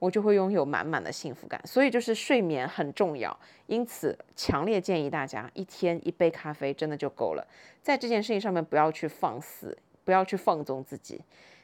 [0.00, 7.46] 我就会拥有满满的幸福感，所以就是睡眠很重要，因此强烈建议大家一天一杯咖啡真的就够了。
[7.82, 11.22] 在这件事情上面不要去放肆，不要去放纵自己，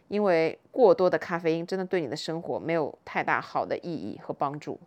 [0.09, 4.79] 因为过多的咖啡因真的对你的生活没有太大好的意义和帮助。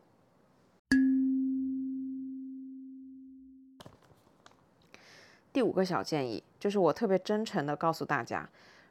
[5.52, 8.48] 第五个小建议就是我特别真诚的告诉大家。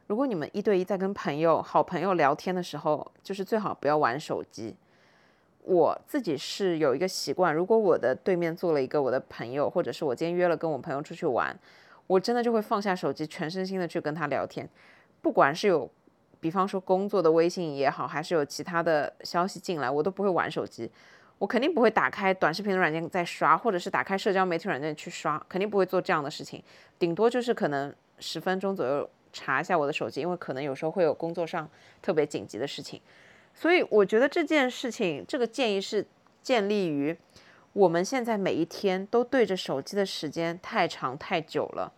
[0.09, 4.75] 如果你们一对一在跟朋友、好朋友聊天的时候，就是最好不要玩手机。
[5.61, 11.55] 我自己是有一个习惯，如果我的对面坐了一个我的朋友，或者是我今天约了跟我朋友出去玩，
[12.07, 14.67] 我真的就会放下手机，全身心的去跟他聊天。
[15.21, 15.87] 不管是有，
[16.39, 20.89] 比方说工作的微信也好，还是有其他的消息进来，我都不会玩手机。
[21.37, 26.63] 我肯定不会打开短视频的软件在刷，或者是打开社交媒体软件去刷，肯定不会做这样的事情。
[26.97, 29.07] 顶多就是可能十分钟左右。
[29.31, 31.69] 查一下我的手机，因为可能有时候会有工作上
[32.01, 33.01] 特别紧急的事情，
[33.53, 36.05] 所以我觉得这件事情，这个建议是
[36.41, 37.15] 建立于
[37.73, 41.91] 我们现在每一天都对着手机的时间太长太久了。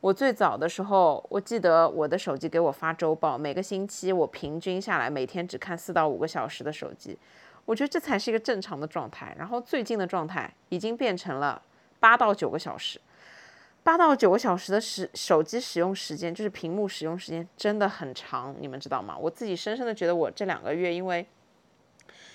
[0.00, 7.18] 我最早的时候，我记得我的手机给我发周报，每个星期我平均下来每天只看四到五个小时的手机，
[7.66, 9.34] 我觉得这才是一个正常的状态。
[9.38, 11.60] 然后最近的状态已经变成了
[11.98, 12.98] 八到九个小时。
[13.82, 19.16] 八到九个小时的使手机使用时间，就是屏幕使用时间真的很长，你们知道吗？
[19.18, 21.26] 我自己深深的觉得，我这两个月因为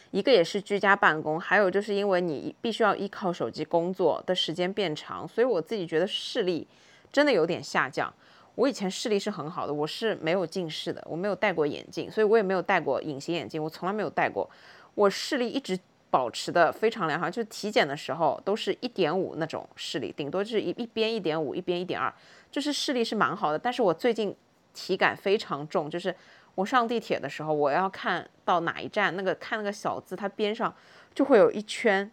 [0.09, 6.67] 一个也是居家办公，还有就是因为你必须要依靠手机工作的时间变长，所以我自己觉得视力
[7.11, 8.11] 真的有点下降。
[8.55, 14.49] 我以前视力是很好的，我是没有近视的，我没有戴过眼镜，所以我也没有戴过隐形眼镜，我从来没有戴过，
[14.95, 15.79] 我视力一直。
[16.15, 22.09] 保持的非常良好，就是体检的时候都是一点五那种视力，顶多就是一一边一点五，一边一点二，
[22.49, 23.59] 就是视力是蛮好的。
[23.59, 24.33] 但是我最近
[24.73, 26.15] 体感非常重，就是
[26.55, 30.73] 我上地铁的时候，我要看到哪一站，那个看那个小字，它边上
[31.13, 32.09] 就会有一圈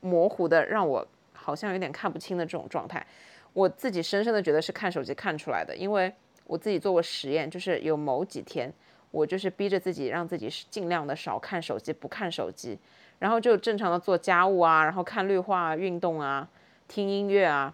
[0.00, 3.06] 模糊的，让我好像有点看不清的这种状态。
[3.52, 6.12] 我自己深深的觉得是看手机看出来的，因为
[6.48, 8.74] 我自己做过实验，就是有某几天
[9.12, 12.76] 我就是逼着自己让自己尽量的少看手机，不看手机。
[13.20, 16.48] 然后就正常的做家务啊，然后看绿化、运动啊，
[16.88, 17.72] 听音乐啊。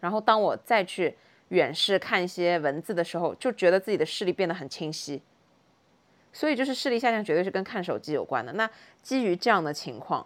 [0.00, 1.16] 然后当我再去
[1.48, 5.22] 远视看一些文字的时候，就觉得自己的视力变得很清晰。
[6.32, 8.52] 所以就是视力下降绝对是跟看手机有关的。
[8.52, 8.68] 那
[9.02, 10.24] 基于这样的情况，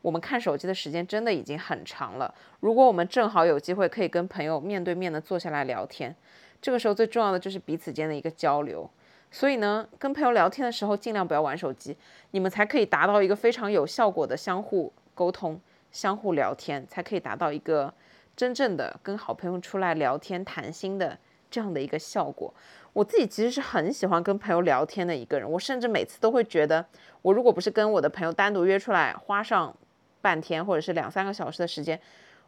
[0.00, 2.34] 我们看手机的时间真的已经很长了。
[2.60, 6.16] 如果我们正好有机会可以跟朋友面对面的坐下来聊天，
[6.60, 8.88] 这个时候最重要的就是彼此间的一个交流。
[9.34, 11.96] 所以呢，跟朋友聊天的时候尽量不要玩手机，
[12.32, 15.58] 你们才可以达到一个非常有效果的相互沟通、
[15.90, 17.92] 相互聊天，才可以达到一个
[18.36, 21.18] 真正的跟好朋友出来聊天谈心的
[21.50, 22.52] 这样的一个效果。
[22.92, 26.84] 我自己其实是很喜欢跟朋友聊天的一个人，我甚至每次都会觉得，
[27.22, 29.74] 我如果不是跟我的朋友单独约出来，花上
[30.20, 31.98] 半天或者是两三个小时的时间，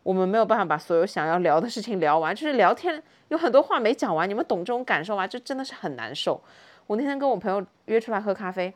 [0.02, 5.26] 我们没有办法把所有想要聊的事情聊完，就是聊天有很多话没讲完，你们懂这种感受吗？
[5.26, 6.38] 就真的是很难受。
[6.86, 8.72] 我那天跟我朋友约出来喝咖啡，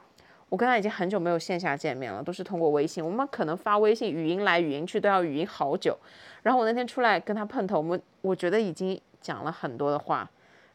[0.49, 5.97] 我跟他已经很久没有线下见面了，都是通过微信，我们可能发微信语音来语音去都要语音好久。
[6.43, 10.29] 然后我那天出来跟他碰头，我们我觉得已经讲了很多的话。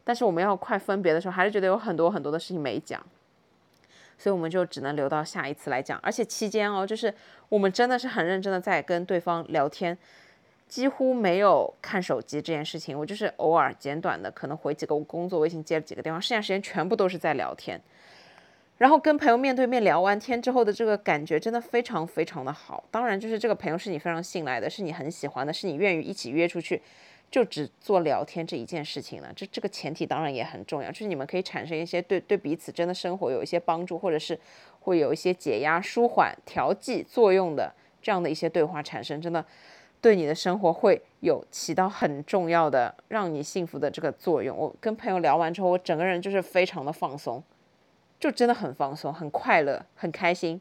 [0.06, 3.02] 但是我们要快分别的时候，还是觉得有很多很多的事情没讲，
[4.18, 5.98] 所以我们就只能留到下一次来讲。
[6.02, 7.12] 而且期间哦，就是
[7.48, 9.96] 我们真的是很认真的在跟对方聊天，
[10.68, 12.98] 几乎没有看手机这件事情。
[12.98, 17.80] 我就是偶尔简短的可能回几个工作微信，接了几个电话，剩下时间全部都是在聊天。
[18.78, 22.82] 然后跟朋友面对面聊完天之后的这个感觉真的非常非常的好。
[22.90, 26.82] 当然，就是这个朋友是你非常信赖的，是你很喜欢的，是你愿意一起约出去。
[27.30, 34.38] 就只做聊天这一件事情了，这这个前提当然也很重要，就是你们可以产生一些对对彼此真的生活有一些帮助，或者是
[34.78, 39.44] 会有一些解压、舒缓、调剂作用的这样的一些对话产生，真的
[40.04, 44.54] 对你的生活会有起到很重要的让你幸福的这个作用。
[44.54, 47.42] 我跟朋友聊完之后，我整个人就是非常的放松，
[48.20, 50.60] 就真的很放松、很快乐、很开心，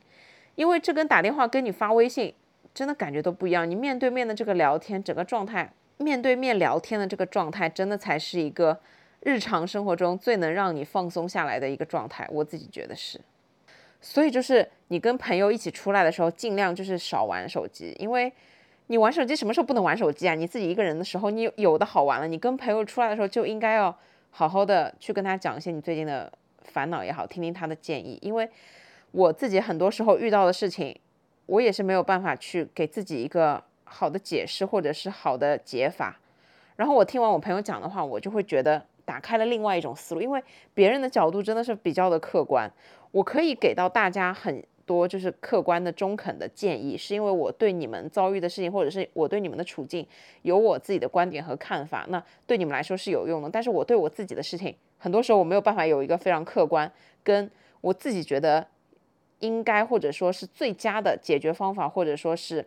[0.56, 2.34] 因为这跟打电话跟你发微信
[2.74, 5.70] 真的感觉都不一样，你面对面的这个聊天，整个状态。
[5.98, 8.80] 面对面聊天的这个状态，真的才是一个
[9.20, 12.26] 日常生活中最能让你放松下来的一个状态。
[12.32, 13.20] 我自己觉得是。
[14.00, 18.32] 所以就是你跟朋友一起出来的时候，尽量就是少玩手机，因为
[18.94, 20.36] 你玩手机什么时候不能玩手机啊？
[20.36, 22.28] 你自己一个人的时候，你有的好玩了。
[22.28, 23.98] 你跟朋友出来的时候，就应该要
[24.30, 28.20] 好好的去跟他讲一些你最近的烦恼也好，听听他的建议。
[28.22, 28.48] 因为
[29.10, 30.96] 我自己很多时候遇到的事情，
[31.48, 33.64] 我也是没有办法去给自己一个。
[33.86, 36.20] 好的解释或者是好的解法，
[36.76, 42.72] 然后我听完我朋友讲的话，我就会觉得打开了另外一种思路，因为别人的角度真的是比较的客观，
[43.12, 50.06] 我可以给到大家很多就是客观的中肯的建议，是因为我对你们遭遇的事情或者是我对你们的处境
[50.42, 53.50] 有我自己的观点和看法，那对你们来说是有用的。
[53.50, 56.92] 但是我对我自己的事情，很多时候我没有办法有一个非常客观，
[57.24, 57.50] 跟
[57.82, 58.68] 我自己觉得
[59.40, 62.66] 应该或者说是最佳的解决方法，或者说是。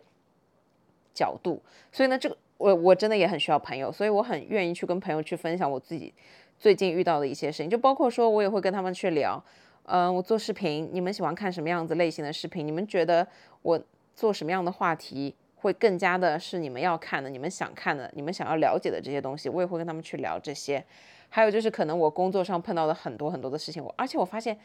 [1.13, 1.59] 角度，
[1.91, 6.13] 所以呢，这个我我真的也很需要朋友，所以我很愿意去跟朋友去分享我自己
[6.59, 9.43] 最近遇到的一些事情，就包括说我也会跟他们去聊，
[9.87, 12.67] 嗯，我做视频，你们喜欢看什么样子类型的视频？
[12.67, 13.25] 你们觉得
[13.61, 13.81] 我
[14.13, 20.83] 做什么样的话题会更加的是你们要看的、你们想看的、你们想要了解的这些东西，我也会跟他们去聊这些。
[21.29, 24.59] 还有就是可能我工作上碰到的很多很多的事情，我而且我发现，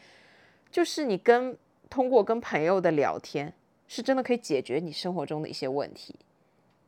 [0.69, 1.57] 就是你跟
[1.89, 3.53] 通过跟朋友的聊天，
[3.87, 6.13] 是真的可以解决你生活中的一些问题。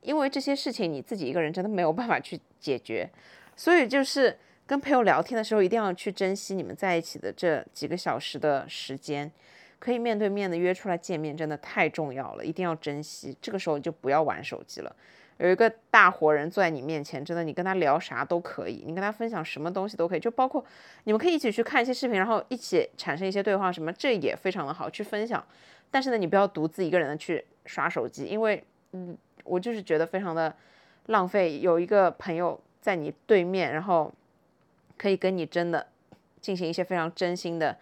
[0.01, 3.09] 因为这些事情你自己一个人真的没有办法去解决，
[3.55, 9.31] 所以就是跟朋友聊天的时候，一定要去珍惜你们在一起的这几个小时的时间，
[9.77, 13.37] 可以面对面的约出来见面，真的太重要了，一定要珍惜。
[13.41, 14.95] 这个时候就不要玩手机了，
[15.37, 20.63] 有一个大活人坐在你面前，真的你跟他聊啥都可以，你跟他分享什么东西都可以，就包括
[21.03, 25.45] 你们可以一起去看一些视频，然后一起产生一些对话什么，这也非常的好去分享。
[25.91, 29.17] 但是呢，你不要独自一个人的去刷手机，因为嗯。
[29.47, 30.51] 我就是觉得非常的
[31.05, 34.11] 浪费，有一个朋友在你对面，然后
[34.97, 35.87] 可以跟你真的
[36.41, 37.77] 进行一些非常真心的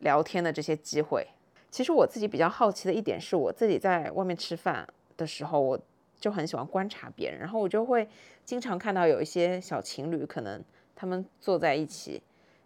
[0.00, 1.26] 聊天的这些机会。
[1.70, 5.80] 其实我自己比较好奇的一点是，我自己在外面吃饭的时候，我
[6.18, 8.08] 就很喜欢观察别人，然后我就会
[8.44, 10.62] 经常看到有一些小情侣，可能
[10.96, 12.20] 他们坐在一起，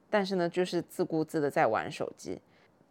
[0.08, 2.40] 但是呢，就是自顾自的在玩手机。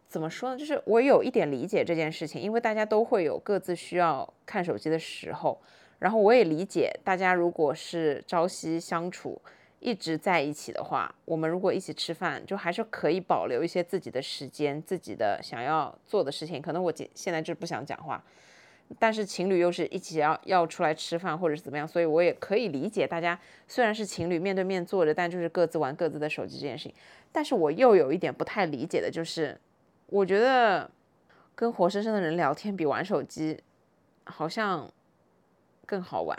[0.08, 0.56] 怎么说呢？
[0.56, 5.60] 就是我有一点理解这件事情，因为大家都会有各自需要看手机的时候。
[5.98, 9.40] 然后我也理解，大家如果是朝夕相处，
[9.84, 16.62] 一直在一起的话，我们如果一起吃饭，就还是可以保留一些自己的时间，自己的想要做的事情。
[16.62, 18.24] 可能我现现在就不想讲话，
[18.98, 26.94] 但是情侣又是一起要要出来吃饭，或者是怎么样，所以我也可以理解大家虽然是情侣面对面坐着，但就是各自玩各自的手机这件事情。
[27.30, 29.60] 但是我又有一点不太理解的就是。
[30.08, 30.88] 我觉得
[31.54, 33.58] 跟活生生的人聊天比玩手机
[34.24, 34.88] 好像
[35.86, 36.38] 更好玩。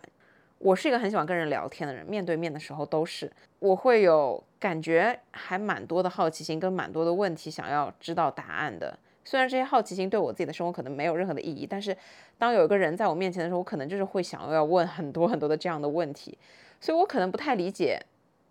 [0.60, 8.98] 我是一个很喜欢跟人聊天的人，面对面的时候都是我会有感觉，还蛮多的好奇心跟蛮多的问题想要知道答案的。
[9.24, 11.96] 虽然这些好奇心对我自己的生活可能没有任何的意义，但是
[12.38, 16.38] 当有一个人在我面前的时候，我可能就是会想要问很多很多的这样的问题。
[16.80, 18.00] 所以我可能不太理解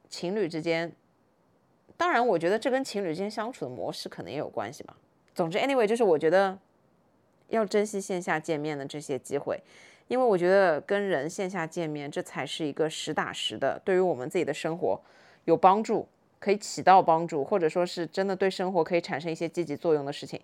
[0.08, 0.92] 情侣之间。
[1.96, 4.96] 当然，我觉得这跟情侣之间相处的模式可能也有关系吧。
[5.32, 6.58] 总之，anyway，就是我觉得
[7.48, 9.62] 要珍惜线下见面的这些机会，
[10.08, 15.00] 因为我觉得跟人线下见面，这才是一个实打实的，对于我们自己的生活
[15.44, 16.06] 有帮助，
[16.38, 20.40] 可以起到帮助，或者说是真的对生活可以产生一些积极作用的事情。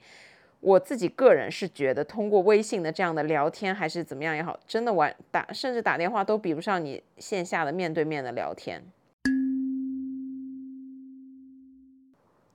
[0.61, 8.83] 我自己个人是觉得，通过微信的这样的聊天，还是怎么样也好，真的玩打甚至打电话都比不上你线下的面对面的聊天。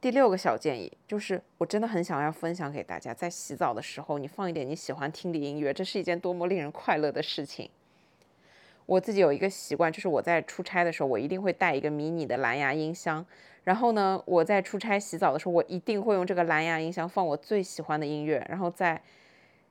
[0.05, 7.67] 第六个小建议就是，我真的很想要分享给大家，在洗澡的时候，你放一点你喜欢听的音乐，这是一件多么令人快乐的事情。
[8.85, 13.25] 我自己有一个习惯，就是我在出差的时候，我一定会带一个迷你的蓝牙音箱。
[13.63, 19.01] 然后呢，我在出差洗澡的时候，我一定会用这个蓝牙音箱放我最喜欢的音乐，然后在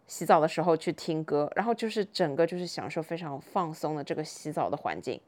[0.08, 5.20] 洗澡的时候去听歌，然后就是整个就是享受非常放松的这个洗澡的环境。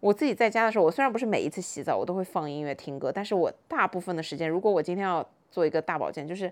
[0.00, 6.50] 我自己在家的时候，我虽然不是每一次洗澡我都会放音乐听歌，但是我大部分的时间，如果我今天要做一个大保健，就是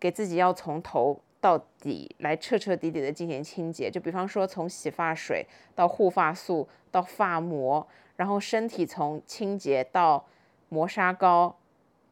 [0.00, 10.26] 给自己要从头到底来彻彻底底的进行清洁，就比方说从洗发水到护发素到发膜，然后身体从清洁到
[10.68, 11.56] 磨砂膏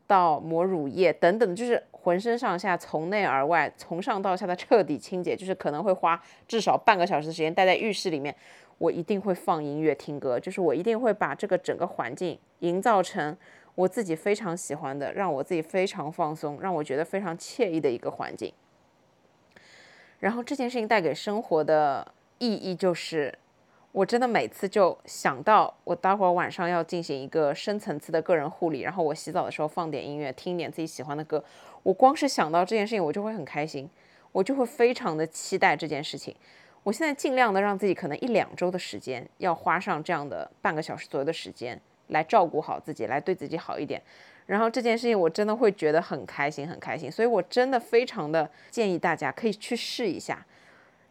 [0.06, 8.32] 到抹乳液等等，就是浑身上下从内而外从上到下的彻底清洁，就是可能会花至少半个小时的时间待在浴室里面。
[8.78, 13.36] 我一定会放音乐听歌，就是我一定会把这个整个环境营造成
[13.74, 18.52] 我自己非常喜欢的，让我自己非常放松，让我觉得非常惬意的一个环境。
[20.20, 23.38] 然后这件事情带给生活的意义就是，
[23.92, 31.42] 我真的每次就想到我待会儿晚上要进行一个深层次的个人护理，然后我洗澡的时候放点音乐，听一点自己喜欢的歌，
[31.82, 33.88] 我光是想到这件事情，我就会很开心，
[34.32, 36.34] 我就会非常的期待这件事情。
[36.86, 44.00] 我现在尽量的让自己可能一两周的时间，要花上这样的半个小时左右的时间来照顾好自己，来对自己好一点。
[44.46, 47.10] 然后这件事情我真的会觉得很开心，很开心。
[47.10, 50.46] 所以我真的非常的建议大家可以去试一下。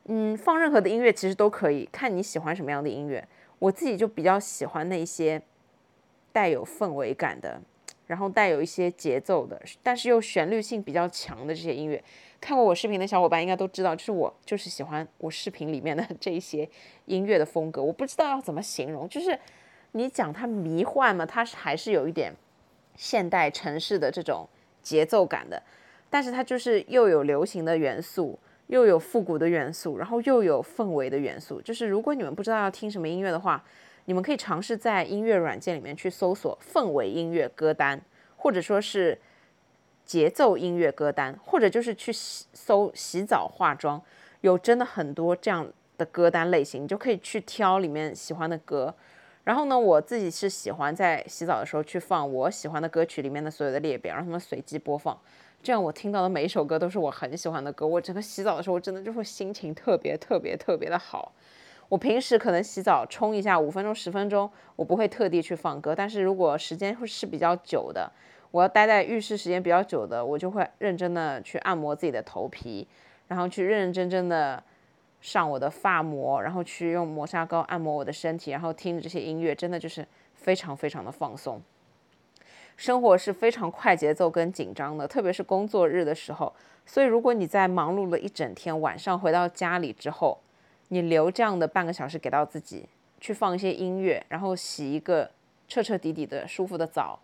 [0.05, 3.27] 嗯，放任何的音乐其实都可以，看你喜欢什么样的音乐。
[3.59, 5.41] 我自己就比较喜欢那些
[6.31, 7.59] 带有氛围感的，
[8.07, 12.03] 然后带有一些节奏的，但是又旋律性比较强的这些音乐。
[12.39, 16.69] 看过我视频的小伙伴应该都知道，就是我就是喜欢我视频里面的 这一些
[17.05, 17.81] 音乐的风格。
[17.81, 19.39] 我不知道要怎么形容，就是
[19.93, 22.31] 你讲它迷幻嘛，它是还是有一点
[22.95, 24.47] 现代城市的这种
[24.83, 25.63] 节奏感的，
[26.09, 28.37] 但是它就是又有流行的元素，
[28.67, 31.59] 又有复古的元素，然后又有氛围的元素。
[31.61, 33.63] 就是如果你们不知道要听什么音乐的话，
[34.05, 38.01] 你们可以尝试在音乐软件里面去搜索氛围音乐歌单，
[38.37, 39.19] 或者说是。
[40.05, 43.99] 节奏音乐歌单，或者就是去搜洗澡化妆，
[44.41, 48.93] 有真的很多这样的歌单类型，你就可以去挑里面喜欢的歌。
[49.45, 55.19] 然后呢，我自己是喜欢在洗澡的时候去放我喜欢的歌曲里面的所有的列表，让他们随机播放。
[55.63, 57.87] 这样我听到的每一首歌都是我很喜欢的歌。
[57.87, 61.31] 我整个洗澡的时候，我真的就会心情特别特别特别的好。
[61.89, 68.11] 我平时可能洗澡冲一下五分钟十分钟，我不会特地去放歌，但是如果时间会是比较久的。
[68.51, 72.87] 我要待在浴室时间比较久的，我就会认真的去按摩自己的头皮，
[73.27, 74.63] 然后去认认真真的
[75.19, 81.61] 上我的发膜，然后去用磨砂膏按摩我的身体，然后听着这些音乐，真的就是非常非常的放松。
[82.77, 86.53] 生活是非常快节奏跟紧张的，特别是工作日的时候，
[86.85, 90.39] 所以如果你在忙碌了一整天，晚上回到家里之后，
[90.89, 92.85] 你留这样的半个小时给到自己，
[93.19, 95.29] 去放一些音乐，然后洗一个
[95.67, 97.19] 彻彻底底的舒服的澡。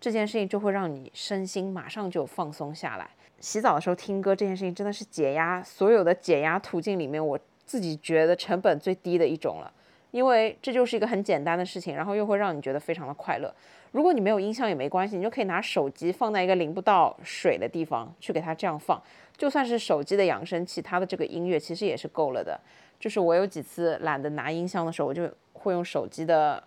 [0.00, 3.08] 这件事情就会让你身心马上就放松下来。
[3.40, 9.72] 洗澡的时候听歌这件事情真的是解压所有的解压途径里面，我自己觉得成本最低的一种了。
[10.10, 13.52] 因为这就是一个很简单的事情，然后又会让你觉得非常的快乐。
[13.90, 19.00] 如果你没有音箱也没关系，你就可以拿手机放在一个淋不到水的地方去给它这样放。
[19.36, 22.60] 就算是手机的扬声器，它的这个音乐其实也是够了的。
[22.98, 26.62] 就是我有几次懒得拿音箱的时候，我就会用手机的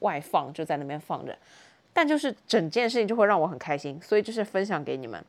[0.00, 1.36] 外放，就在那边放着。
[1.92, 5.24] 但就是整件事情就会让我很开心，所以就是分享给你们。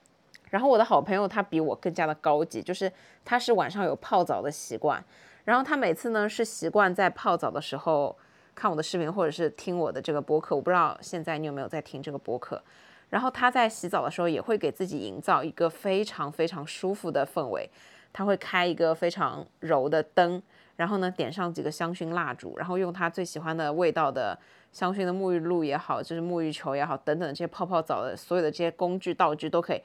[0.50, 2.92] 然后我的好朋友他比我更加的高级，就是
[3.26, 5.04] 他是晚上有泡澡的习惯，
[5.46, 8.16] 然后他每次呢是习惯在泡澡的时候
[8.54, 10.56] 看我的视频或者是听我的这个播客。
[10.56, 12.62] 我不知道现在你有没有在听这个播客。
[13.10, 17.70] 然后他在洗澡的时候也会给自己营造一个非常非常舒服的氛围，
[18.18, 20.42] 他会开一个非常柔的灯，
[20.76, 24.36] 然后呢点上几个香薰蜡烛，然后用他最喜欢的味道的。
[24.72, 29.82] 香薰的沐浴露也好，就是沐浴球也好，等等这些泡泡澡的所有的这些工具道具都可以，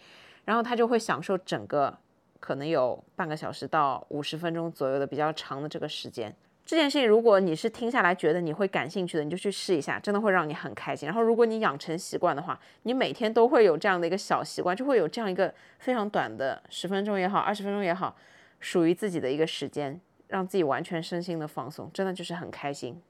[0.46, 1.94] 然后他就会享受整个
[2.40, 6.34] 可能有半个小时到五十分钟左右的比较长的这个时间。
[6.72, 11.06] 这件事情如果你是听下来觉得你会感兴趣的，你就去试一下，真的会让你很开心。
[11.06, 18.16] 然后如果你养成习惯的话，你每天都会有这样的一个小习惯，就会有这样一个非常短的十分钟也好，二十分钟也好，
[18.58, 20.00] 属于自己的一个时间。
[20.28, 23.02] 让自己完全身心的放松，真的就是很开心。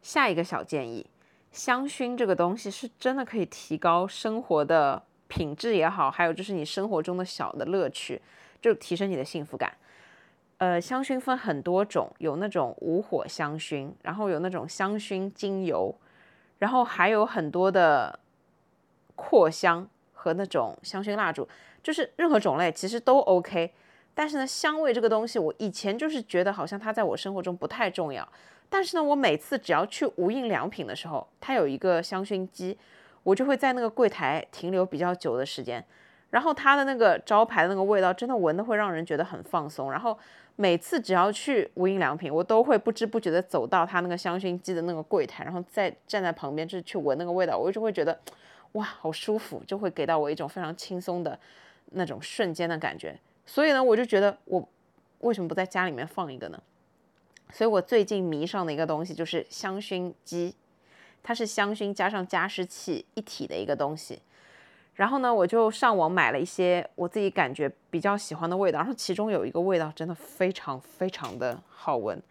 [0.00, 1.04] 下一个小建议，
[1.50, 8.22] 香薰这个东西是真的可以提高生活的品质也好，还有就是你生活中的小的乐趣，
[8.62, 9.76] 就提升你的幸福感。
[10.58, 15.94] 呃，香薰分很多种，有那种无火香薰，然后有那种香薰精油，
[16.58, 18.18] 然后还有很多的
[19.16, 21.46] 扩香和那种香薰蜡烛，
[21.82, 23.72] 就是任何种类其实都 OK。
[24.14, 28.26] 但是呢，香味这个东西，我以前就是觉得好像它在我生活中不太重要。
[28.68, 32.78] 但是呢，我每次只要去无印良品的时候，它有一个香薰机，
[33.24, 35.84] 我就会在那个柜台停留比较久的时间。
[36.34, 39.88] 然后它的那个招牌的那个味道，真的闻的会让人觉得很放松。
[39.88, 40.18] 然后
[40.56, 48.18] 每次只要去无印良品，我都会不知不觉的走到它那个香薰机的那个柜台，然后再站在旁边，就是去闻那个味道，我就会觉得，
[48.72, 51.38] 哇，好舒服，就会给到我一种非常轻松的
[51.92, 53.16] 那种瞬间的感觉。
[53.46, 54.68] 所以呢，我就觉得我
[55.20, 56.60] 为什么不在家里面放一个呢？
[57.52, 60.56] 所以我最近迷上的一个东西就是香薰机，
[61.22, 64.18] 它是香薰加上加湿器一体的一个东西。
[64.94, 72.22] 然后呢，我就上网买了一些我自己感觉比较喜欢的味道，然后其中有一个味道真的非常非常的好闻。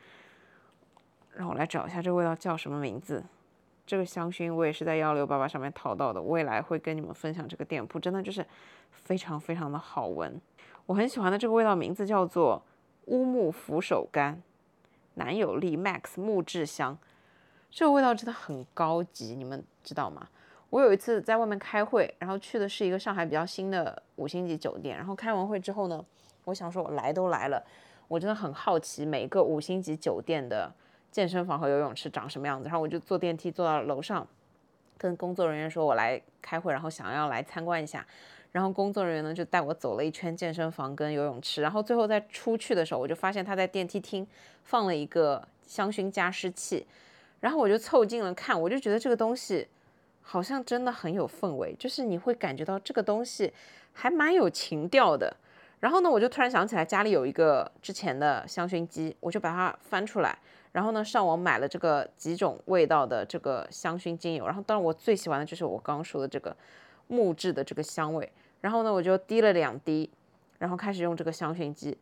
[1.35, 3.23] 让我来找一下这个味道叫什么名字。
[3.85, 8.45] 这个香薰我也是在幺六八八上面淘到的，未来会跟你们分享这个店铺，真的就是
[8.91, 10.39] 非常非常的好闻。
[10.85, 12.63] 我很喜欢的这个味道名字叫做
[13.05, 14.37] 乌木扶手柑，
[15.15, 16.97] 男友力 Max 木质香。
[17.69, 20.29] 这个味道真的很高级，你们知道吗？
[20.73, 24.97] 我有一次在外面开会，然后去的是一个上海比较新的五星级酒店。
[24.97, 26.03] 然后开完会之后呢，
[26.45, 27.63] 我想说，我来都来了，
[28.07, 30.73] 我真的很好奇每个五星级酒店的
[31.11, 32.65] 健身房和游泳池长什么样子。
[32.65, 34.27] 然后我就坐电梯坐到楼上，
[34.97, 38.03] 跟工作人员说我来开会，然后想要来参观一下。
[38.51, 41.61] 然后工作人员呢就带我走了一圈健身房跟游泳池。
[41.61, 44.25] 然后最后在出去的时候，我就发现他在电梯厅
[44.63, 46.87] 放了一个香薰加湿器。
[47.41, 49.67] 然后我就凑近了看，我就觉得这个东西。
[50.23, 53.53] 好像真的很有氛围，就是你会感觉到这个东西
[53.91, 55.35] 还蛮有情调的。
[55.79, 60.35] 然后呢，我就突然想起来家里有一个之前的香薰机，我就把它翻出来，
[60.71, 64.45] 然后呢上网买了这个几种味道的这个香薰精油。
[64.45, 66.55] 然后当然我最喜欢的就是我刚刚说的这个
[67.07, 68.31] 木质的这个香味。
[68.61, 70.09] 然后呢我就滴了两滴，
[70.57, 71.97] 然后开始用这个香薰机。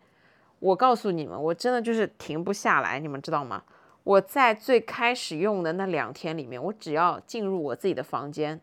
[0.59, 3.63] 我告诉你们，我真的就是停不下来，你们知道吗？
[4.03, 8.59] 我在最开始用的那两天里面，我只要进入我自己的房间，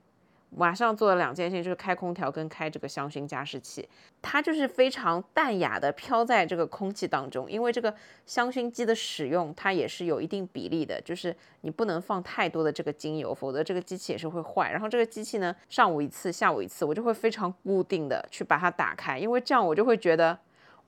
[0.50, 3.88] 马上做了两件事情，就是开空调跟开这个香薰加湿器。
[4.20, 7.48] 它就是非常淡雅的飘在这个空气当中。
[7.48, 7.94] 因为这个
[8.26, 14.72] 香薰机的使用，它也是有一定比例的，就是你不能放太多的这个精油，否则这个机器也是会坏。
[14.72, 20.36] 然后这个机器呢，上午一次，下午一次，我就会非常固定的去把它打开，因为这样我就会觉得。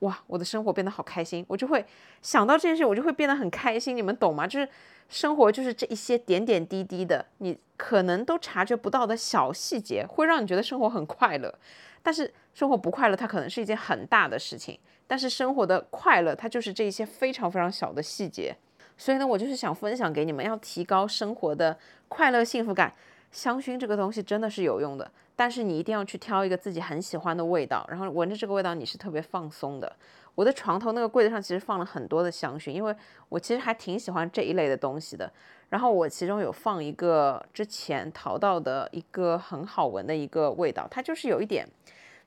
[0.01, 1.83] 哇，我的生活变得好开心，我就会
[2.21, 3.95] 想到这件事，我就会变得很开心。
[3.95, 4.45] 你们懂吗？
[4.45, 4.67] 就是
[5.09, 11.53] 生活就是这一些点点滴滴的，你可能都察觉不到的小细节，会让你觉得生活很快乐。
[12.01, 14.79] 但是生活不快乐，它可能是一件很大的事情。
[15.05, 18.55] 但是生活的快乐，它就是这一些非常非常小的细节。
[18.97, 21.77] 所以呢，我就是想分享给你们，要提高生活的
[22.07, 22.93] 快乐幸福感。
[23.31, 25.11] 香薰这个东西真的是有用的。
[25.41, 29.91] 但是你一定要去挑一个自己很喜欢的味道，然后闻着这个味道，你是特别放松的。
[30.35, 32.95] 我的床头那个柜子上其实放了很多的香薰，因为
[33.27, 35.33] 我其实还挺喜欢这一类的东西的。
[35.69, 41.67] 然后我其中有放一个之前淘到的一个很好闻的一个味道，它就是有一点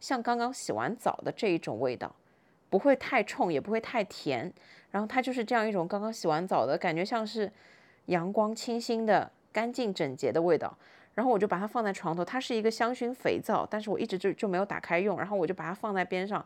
[0.01, 2.13] 像刚刚洗完澡的这一种味道，
[2.69, 4.53] 不会太冲，也不会太甜。
[4.91, 7.49] 然后它就是这样一种刚刚洗完澡的感觉，像是
[8.07, 10.77] 阳光清新的、干净整洁的味道。
[11.15, 15.17] 然后我就把它放在床头，它是一个香薰肥皂，但是我一直就就没有打开用。
[15.17, 16.45] 然后我就把它放在边上，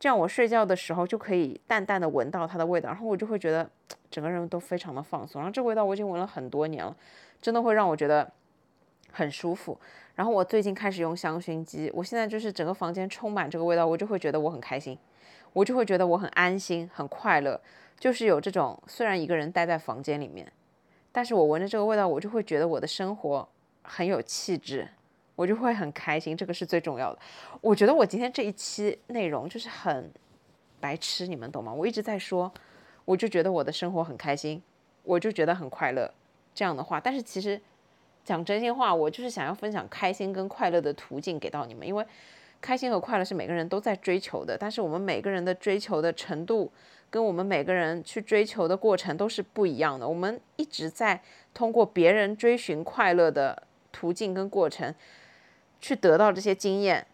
[0.00, 3.68] 这样我睡觉的时候就可以淡淡的闻到它的味道，然后我就会觉得
[4.10, 5.40] 整个人都非常的放松。
[5.40, 6.96] 然后这个味道我已经闻了很多年了，
[7.42, 8.32] 真的会让我觉得
[9.12, 9.78] 很舒服。
[10.14, 14.98] 然后我最近开始用香薰机，我现在就是整个房间充满这个味道，我就会觉得我很开心，
[15.52, 17.60] 我就会觉得我很安心、很快乐，
[17.98, 20.50] 就是有这种虽然一个人待在房间里面，
[21.12, 23.46] 但是我闻着这个味道，我就会觉得我的生活。
[23.86, 24.88] 很有气质，
[25.34, 27.18] 我就会很开心，这个是最重要的。
[27.60, 30.10] 我觉得我今天这一期内容就是很
[30.80, 31.72] 白痴，你们懂吗？
[31.72, 32.52] 我一直在说，
[33.04, 34.62] 我就觉得我的生活很开心，
[35.02, 36.12] 我就觉得很快乐
[36.54, 37.00] 这样的话。
[37.00, 37.60] 但是其实
[38.24, 42.04] 讲真心话，我就是想要分享开心跟快乐的途径给到你们，因为
[42.60, 46.72] 开心和快乐是每个人都在追求的，但是我们每个人的追求的程度。
[47.08, 50.06] 跟我们每个人去追求的过程都是不一样的。
[50.06, 51.18] 我们一直在
[51.54, 53.62] 通过别人追寻快乐的
[53.96, 54.94] 途径跟过程，
[55.80, 57.06] 去得到这些经验，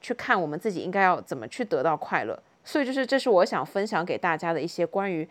[0.00, 2.42] 去看我们自己应该要怎么去得到快乐。
[2.64, 5.28] 所以就是这是我想分享给大家的一些关于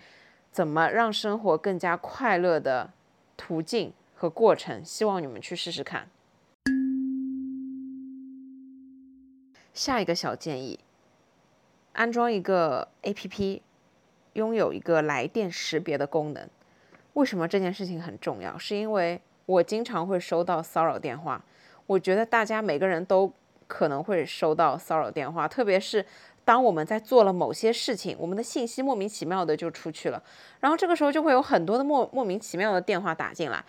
[0.51, 2.91] 怎么让生活更加快乐的
[3.35, 6.07] 途径和过程，希望你们去试试看。
[9.73, 10.79] 下一个小建议：
[11.93, 13.61] 安装一个 APP，
[14.33, 16.47] 拥有一个来电识别的功能。
[17.13, 18.55] 为什么这件事情很重要？
[18.59, 21.43] 是因为我经常会收到骚扰电话。
[21.85, 23.31] 我觉得大家每个人都
[23.67, 26.05] 可能会收到骚扰电话，特别是
[26.45, 30.21] 当我们在做了某些事情，我们的信息莫名其妙的就出去了，
[30.59, 33.63] 然后这个时候就会有很多的莫莫名其妙的电话打进来。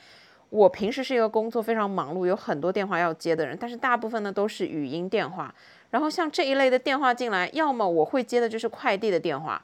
[0.50, 5.52] 我平时是一个工作非常忙碌，有很多电话要接的人，但是大部分呢都是语音电话。
[5.90, 9.60] 然后像这一类的电话进来，要么我会接的就是快递的电话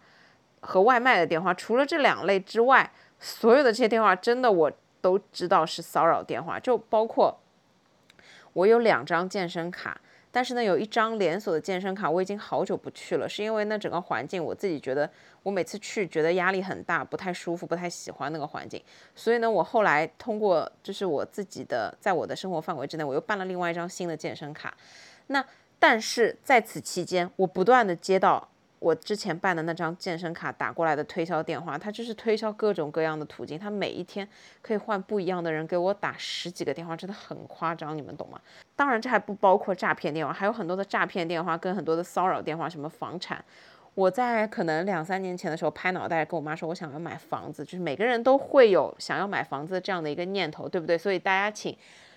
[0.60, 1.54] 和外卖的电话。
[1.54, 2.90] 除了这两类之外，
[3.20, 7.38] 所有的这些电话真的我都知道是骚扰电话，就包括
[8.52, 15.08] 我有两张健身卡，但是呢有一张连锁的健身卡我已经好久不去了，是因为那整个环境我自己觉得
[15.42, 18.82] 我每次去觉得压力很大，不太舒服，不太喜欢那个环境。
[19.14, 24.76] 所以呢我后来通过就是我自己的在我的生活范围之内，我又办了另外一张新的健身卡。
[25.28, 25.44] 那
[25.78, 28.48] 但是在此期间，我不断的接到
[28.80, 34.26] 我之前办的那张健身卡打过来的推销电话，他就是推销各种各样的途径，他每一天
[34.62, 38.40] 可以换不一样的人给我打十几个电话，真的很夸张，你们懂吗？
[38.74, 43.44] 当然这还不包括诈骗电话，还有很多的诈骗电话跟很多的骚扰电话，什么房产。
[43.94, 50.96] 我在可能两三年前的时候拍脑袋跟我妈说，我想要买房子，就是每个人都会有想要买房子这样的一个念头，对不对？
[50.96, 51.76] 所以大家请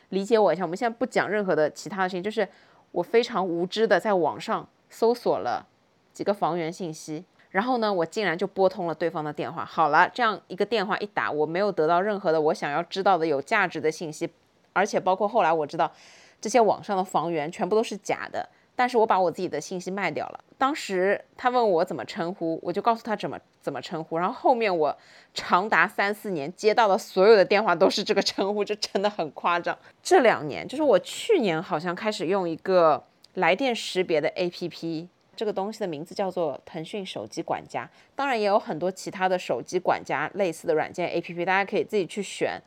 [0.10, 2.48] 理解我一下，我们现在不讲任何的其他的事情，就是。
[2.94, 5.66] 我非常无知的在网上搜索了
[6.14, 9.66] 几个房源信息，然后呢，我竟然就拨通了对方的电话。
[9.66, 14.30] 好了，这样一个电话一打，我没有得到任何的我想要知道的有价值的信息，
[14.72, 15.92] 而且包括后来我知道
[16.40, 18.48] 这些网上的房源全部都是假的。
[18.76, 20.44] 但是我把我自己的信息卖掉了。
[20.58, 24.18] 当时他问我怎么称呼，我就告诉他怎么怎么称呼。
[24.18, 24.98] 然后后面我
[25.32, 29.78] 长达三四年接到的所有的电话都是这个称呼，这真的很夸张。
[30.02, 33.04] 这两年，就是我去年好像开始用一个
[33.36, 37.90] 来电识别的 APP，这个东西的名字叫做腾讯手机管家。
[38.16, 42.62] 当然也有很多其他的手机管家类似的软件 APP，大家可以自己去选。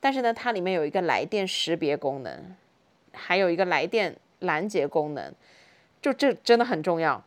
[0.00, 2.56] 但是呢，它里面有一个来电识别功能，
[3.12, 4.16] 还有一个来电。
[4.42, 5.32] 拦截功能，
[6.00, 7.22] 就这真的很重要。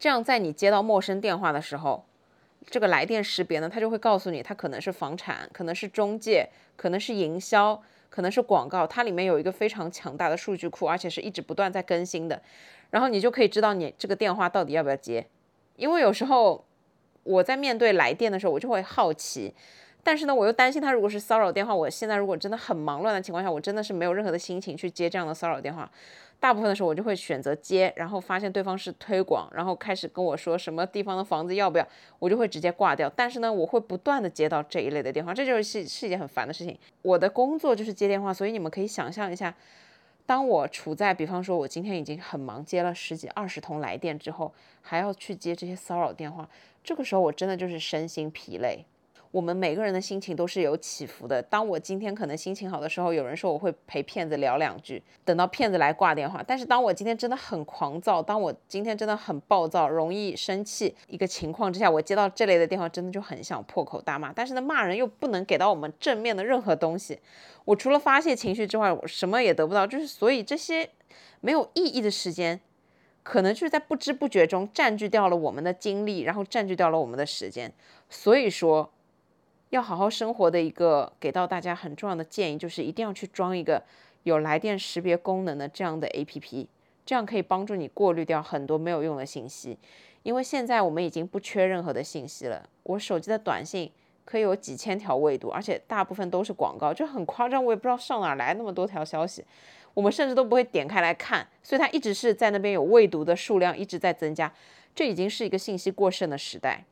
[0.00, 2.04] 这样在你接到陌生电话的时候，
[2.68, 7.80] 这个来电识别呢，它就会告诉你，它可能是房产，可能是中介，可能是营销，
[8.10, 8.84] 可能是广告。
[8.84, 12.42] 它里面有一个非常强大的数据库，而且是一直不断在更新的。
[12.96, 15.26] 然后你就可以知道你这个电话到底要不要接。
[15.76, 16.64] 因为有时候
[17.24, 19.52] 我在面对来电的时候，我就会好奇。
[20.02, 25.90] 但是呢，我又担心他如果是骚扰电话，我现在如果真的很忙乱的情况下，我真的是没有任何的心情去接这样的骚扰电话。
[26.40, 31.86] 大部分的时候我就会选择接，然后发现对方是推广，然后开始跟我说什么地方的房子要不要，
[32.18, 33.12] 我就会直接挂掉。
[33.14, 36.78] 但是呢，我会不断的接到这一类的电话，这就是是一件很烦的事情。
[37.02, 39.52] 我的工作就是接电话，所以你们可以想象一下，
[40.26, 44.52] 当我处在，比方说我今天已经很忙，接了十几二十通来电之后，
[44.82, 46.48] 还要去接这些骚扰电话，
[46.82, 48.84] 这个时候我真的就是身心疲累。
[49.36, 51.42] 我们每个人的心情都是有起伏的。
[51.42, 56.42] 当我今天可能心情好的时候，有人说我会陪骗子聊两句，等到骗子来挂电话。
[56.42, 64.32] 但是当我今天真的很狂躁，当我今天真的很暴躁，容易生气一个情况之下，我接到这类的电话，真的就很想破口大骂。
[64.32, 67.20] 但是呢，骂人又不能给到我们正面的任何东西，
[67.66, 69.86] 我除了发泄情绪之外，我什么也得不到。
[69.86, 70.88] 就是所以这些
[71.42, 72.58] 没有意义的时间，
[73.22, 77.70] 可能就是在不知不觉中占据掉了我们的精力，然后占据掉了我们的时间。
[78.08, 78.90] 所以说。
[79.70, 83.82] 要好好生活的一个给到大家很重要的建议，就是一定要去装一个
[84.22, 86.66] 有来电识别功能的这样的 APP，
[87.04, 89.76] 这样可以帮助你过滤掉很多没有用的信息。
[90.22, 93.90] 因为现在我们已经不缺任何的信息了，我手机的短信
[94.24, 97.64] 可以有几千条未读，而且大部分都是广告，就很夸张。
[97.64, 99.44] 我也不知道上哪来那么多条消息，
[99.94, 104.52] 我们甚至都不会点开来看，所以它一直是在那边有未读的数量一直在增加，
[104.94, 106.84] 这已经是一个信息过剩的时代。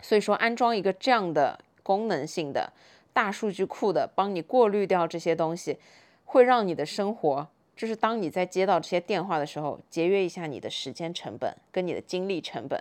[0.00, 1.58] 所以说，安装一个这样的。
[1.90, 2.72] 功能性的
[3.12, 5.76] 大数据库的，帮你过滤掉这些东西，
[6.24, 12.80] 会让你的生活，就是当你在接到这些电话的时候，节约一下你的时间成本跟你的精力成本，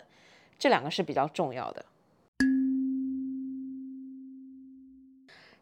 [0.60, 1.84] 这两个是比较重要的。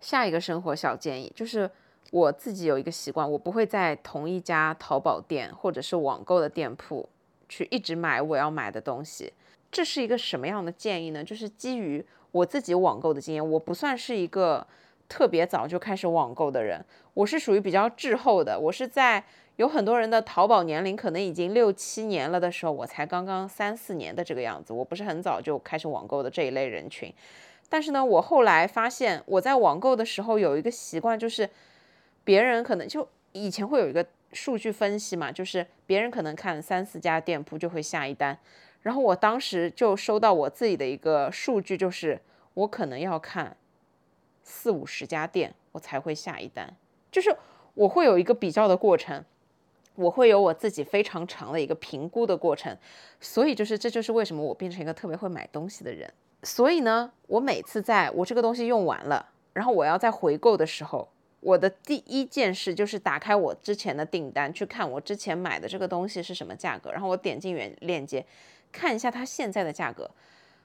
[0.01, 1.71] 下一个生活小建议就是，
[2.11, 7.07] 我自己有一个习惯，我不会在同一家淘宝店或者是网购的店铺
[7.47, 9.31] 去一直买我要买的东西。
[9.71, 11.23] 这是一个什么样的建议呢？
[11.23, 12.05] 就是基于。
[12.37, 14.65] 我自己网购的经验，我不算是一个
[15.09, 16.83] 特别早就开始网购的人，
[17.15, 18.59] 我是属于比较滞后的。
[18.59, 19.23] 我是在
[19.55, 24.71] 有很多人的淘宝年龄可能已经六七年了的时候，我才刚刚三四年的这个样子。
[24.71, 27.11] 我不是很早就开始网购的这一类人群。
[27.69, 31.49] 但是呢，我后来发现我在网购的时候有一个习惯，就是
[32.23, 38.37] 别人可能就以前会有一个数据分析嘛，就是别人可能看三四家店铺就会下一单，
[38.81, 42.19] 然后我当时就收到我自己的一个数据，就是
[42.53, 43.57] 我可能要看
[44.43, 46.73] 四五十家店我才会下一单，
[47.11, 47.35] 就是
[47.73, 49.23] 我会有一个比较的过程，
[49.95, 52.77] 我会有我自己非常长的一个评估的过程，
[53.19, 56.11] 所以就是这就是为什么我变成一个特别会买东西的人。
[56.43, 61.09] 所以呢，我每次在我这个东西用完了，然后我要再回购的时候，
[61.39, 68.23] 我的第一件事就是打开我之前的订单，去看我之前买的这个东西是什么价格，然后我点进原链接，
[68.71, 70.09] 看一下它现在的价格。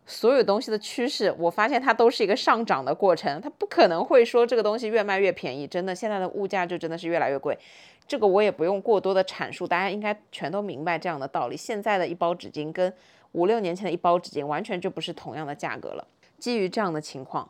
[0.05, 5.67] 所有东西的趋势，我发现它都是一个上涨的过程，它不可能会说这个东西越卖越便宜。
[5.67, 7.57] 真的，现在的物价就真的是越来越贵。
[8.09, 11.57] 这个我也不用过多的阐述，大家应该全都明白这样的道理。
[11.57, 12.93] 现在的一包纸巾跟
[13.31, 16.05] 五六年前的一包纸巾完全就不是同样的价格了。
[16.37, 17.49] 基于这样的情况，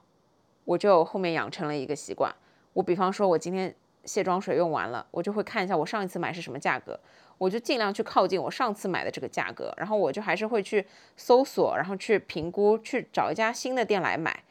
[0.67, 2.31] 我就后面养成了一个习惯。
[2.75, 3.75] 我比方说，我今天
[4.05, 7.01] 卸妆水用完了，我就会看一下我上一次买是什么价格，
[7.39, 9.73] 我就尽量去靠近我上次买的这个价格。
[9.77, 14.43] 然后我就还是会去搜索，然后去评估，去找一家新的店来买。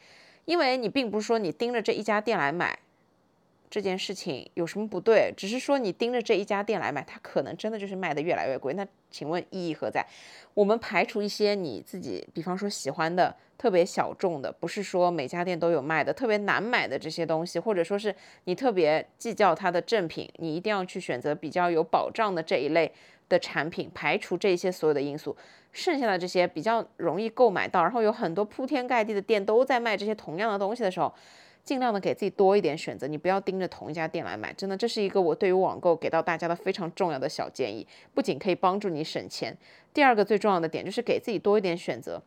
[0.46, 2.80] 因为你并不是说你盯着这一家店来买。
[3.72, 5.34] 这件事情有什么不对？
[5.38, 8.74] 只是说你盯着这一家店来买，它可能真的就是卖的越来越贵。
[8.74, 10.06] 那请问意义何在？
[10.54, 18.14] 我们排除一些你自己，比方说喜欢的特别小众的，不是说每家店都有卖的，特别难买的这些东西，或者说是
[18.44, 22.92] 你特别计较它的正品，你一定要去选择比较有保障的这一类
[23.30, 23.90] 的产品。
[23.96, 25.34] 排除这些所有的因素，
[25.72, 31.14] 剩下的这些比较容易购买到，然后有很多铺天盖地的店都在卖这些同样的东西的时候。
[31.64, 34.52] 尽量的给自己多一点选择，你不要盯着同一家店来买。
[34.54, 39.56] 真的，这是一个我对于网购给到大家的非常重要的小建议，不仅可以帮助你省钱，
[39.94, 42.22] 第二个最重要的点就是给自己多一点选择。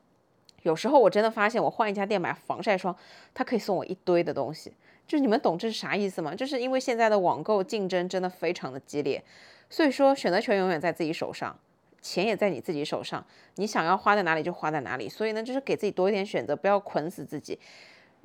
[0.62, 2.96] 有时候我真的发现，我换一家店买防晒霜，
[3.34, 4.72] 它可以送我一堆的东西。
[5.06, 6.34] 就是你们懂这是啥意思吗？
[6.34, 9.22] 就是因为现在的网购竞争真的非常的激烈，
[9.68, 11.58] 所以说选择权永远在自己手上，
[12.00, 13.22] 钱也在你自己手上，
[13.56, 15.06] 你想要花在哪里就花在哪里。
[15.06, 17.58] 所以呢，就是给自己多一点选择，不要捆死自己。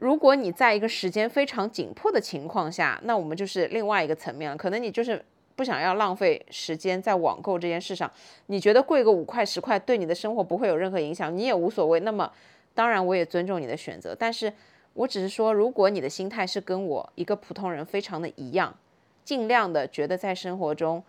[0.01, 4.55] 如果你在一个时间非常紧迫的情况下，那我们就是另外一个层面了。
[4.55, 5.21] 可能你就是
[5.57, 8.09] 不想要浪费时间在网购这件事上，
[8.45, 11.99] 你觉得贵个五块十块对你的生活不会有任何影响，你也无所谓。
[11.99, 12.31] 那么，
[12.73, 14.15] 当然我也尊重你的选择。
[14.17, 14.53] 但是
[14.93, 18.73] 我只是说，如果你的心态是跟我一个普通人非常的一样，
[19.25, 21.03] 尽量的觉得在生活中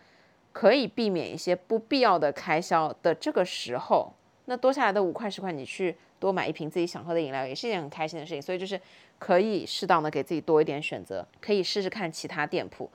[0.52, 4.12] 可以避免一些不必要的开销的这个时候，
[4.46, 5.96] 那多下来的五块十块，你去。
[6.20, 8.80] 多买一瓶自己想喝的饮料也是一件很开心的事情，所以就是
[9.18, 12.88] 可以适当的给自己多一点选择，可以试试看其他店铺，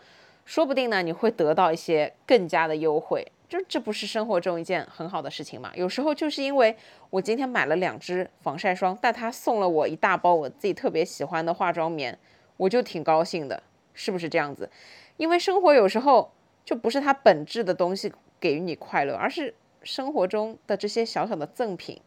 [0.45, 5.71] 说不定呢你会得到一些更加的优惠，就这不是生活中一件很好的事情嘛？
[5.75, 6.75] 有时候就是因为
[7.09, 12.17] 我今天买了两支防晒霜，但他送了我一大包我自己特别喜欢的化妆棉，
[12.57, 13.61] 我就挺高兴的，
[13.93, 14.69] 是不是这样子？
[15.17, 16.31] 因为生活有时候
[16.63, 21.99] 就不是它本质的东西给予你快乐，而是生活中的这些小小的赠品。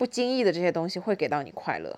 [0.00, 1.94] 不经意的这些东西会给到你快乐。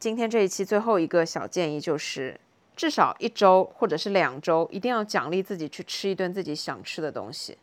[0.00, 2.40] 今天这一期最后一个小建议就是，
[2.74, 7.56] 至少一周或者是两周，一定要奖励自己去吃一顿自己想吃的东西。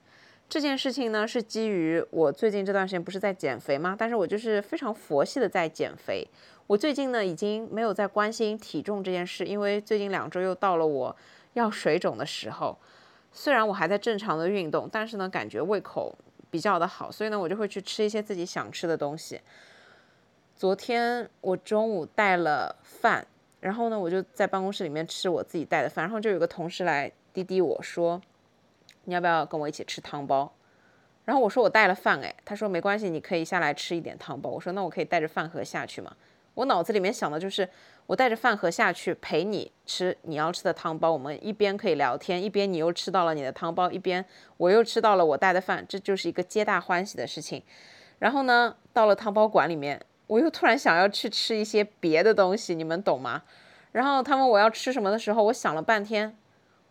[0.48, 3.94] 这件事情呢，是基于我最近这段时间不是在减肥吗？
[4.00, 6.26] 但是我就是非常佛系的在减肥。
[6.68, 11.14] 我最近呢，已经没有在关心体重这件事，因为最近两周又到了我
[11.52, 12.78] 要水肿的时候。
[13.34, 16.16] 虽然我还在正常的运动，但是呢，感觉胃口。
[16.52, 19.42] 比较的好，所以呢，我就会去吃一些自己想吃的东西。
[20.56, 23.26] 昨天我中午带了饭，
[23.62, 28.22] 然后呢，我就在办公室里面吃我自己带的饭，然后就有个同事来滴滴我说
[29.06, 30.54] ：“你要不要跟我一起吃汤包？”
[31.26, 36.16] 然后我说：“我带了饭。”哎，他说：“没关系，你可以下来吃一点汤包。”我说：“那我可以带着饭盒下去吗？”
[36.54, 37.68] 我脑子里面想的就是，
[38.12, 44.26] 我带着饭盒下去陪你吃你要吃的汤包，我们一边可以聊天，一边你又吃到了你的汤包，一边
[44.58, 47.64] 我又吃到了我带的饭，这就是一个皆大欢喜的事情。
[48.20, 49.98] 然后呢，到了汤包馆里面，
[50.28, 53.44] 我又突然想要去吃一些别的东西，你们懂吗？
[53.94, 56.36] 然后他问我要吃什么的时候，我想了半天，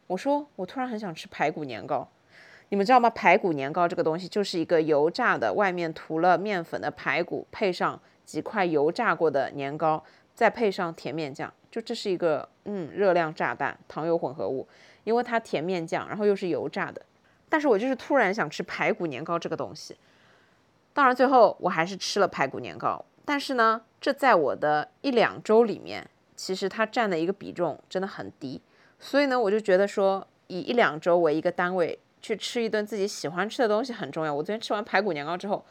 [0.06, 2.08] 我说我突然很想吃排骨年糕，
[2.70, 3.10] 你们知道吗？
[3.10, 8.00] 排骨年糕这个东西就是一个油炸的，外面涂了面粉的排骨，配上。
[8.22, 10.04] 几块油炸过的年糕，
[10.40, 14.66] 再配上甜面酱，就这是一个嗯热量炸弹，糖油混合物，
[15.04, 17.02] 因为它甜面酱，然后又是油炸的。
[17.50, 19.98] 但是我就是突然想吃排骨年糕这个东西，
[20.94, 23.04] 当然最后我还是吃了排骨年糕。
[23.26, 28.62] 但是呢，这在我的一两周里面，其实它占的一个比重真的很低。
[28.98, 34.32] 所以呢，我就觉得说，以一两周为一个单位去吃一顿自己喜欢吃的东西很重要。
[34.32, 35.62] 我昨天吃完排骨年糕之后，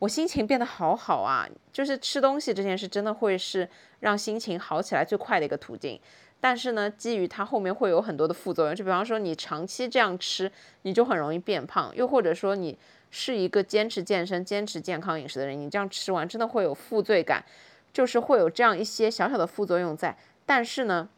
[0.00, 1.48] 我心情变得好好啊！
[1.72, 3.68] 就是吃东西这件事，真的会是
[4.02, 5.98] 让心情好起来最快的一个途径。
[6.38, 10.50] 但是呢，基于它后面会有很多的副作用，就比方说你长期这样吃，
[10.82, 12.76] 你就很容易变胖；又或者说你
[13.12, 17.44] 是一个坚持健身、坚持健康饮食的人，你这样吃完真的会有负罪感，
[17.92, 20.16] 就是会有这样一些小小的副作用在。
[20.44, 21.08] 但是呢，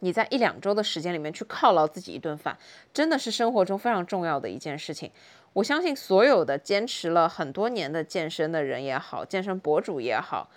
[0.00, 2.58] 你在一两周的时间里面去犒劳自己一顿饭，
[2.92, 5.10] 真的是生活中非常重要的一件事情。
[5.54, 10.50] 我相信所有的坚持了很多年的健身的人也好，健身博主也好，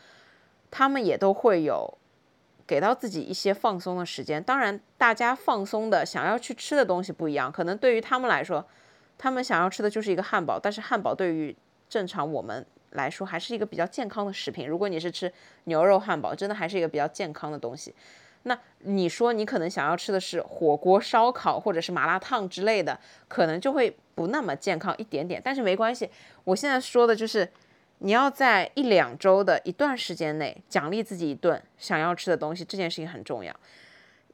[0.72, 1.98] 他们也都会有
[2.66, 4.42] 给到自己一些放松的时间。
[4.42, 8.66] 当然，大家放松的想要去吃的东西不一样，可能对于他们来说，
[9.18, 11.56] 他们想要吃的就是一个汉堡，但是汉堡对于
[11.90, 14.68] 正常我们来说还是一个比较健康的食品。
[14.68, 15.32] 如果你是吃
[15.66, 17.94] 牛肉汉堡，真的还是一个比较健康的东西。
[18.44, 25.40] 那你说你可能想要吃的是火锅、烧烤或者是麻辣烫之类的，可能就会不那么健康一点点。
[25.44, 26.10] 但是没关系，
[26.44, 27.48] 我现在说的就是
[28.04, 33.56] 你要在一两周的一段时间内奖励自己一顿想要吃的东西，这件事情很重要。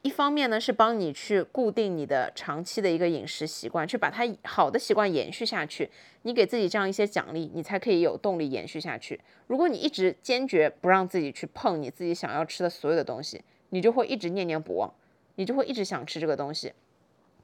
[0.04, 5.90] 一方面呢是帮你去固定你的长期的一个饮食习惯，去把它好的习惯延续下去。
[6.22, 9.20] 你给自己这样一些奖励，你才可以有动力延续下去。
[9.48, 14.94] 如果你一直坚决不让自己去碰你自己想要吃的所有的东西，你就会一直念念不忘，
[15.36, 16.72] 你就会一直想吃这个东西。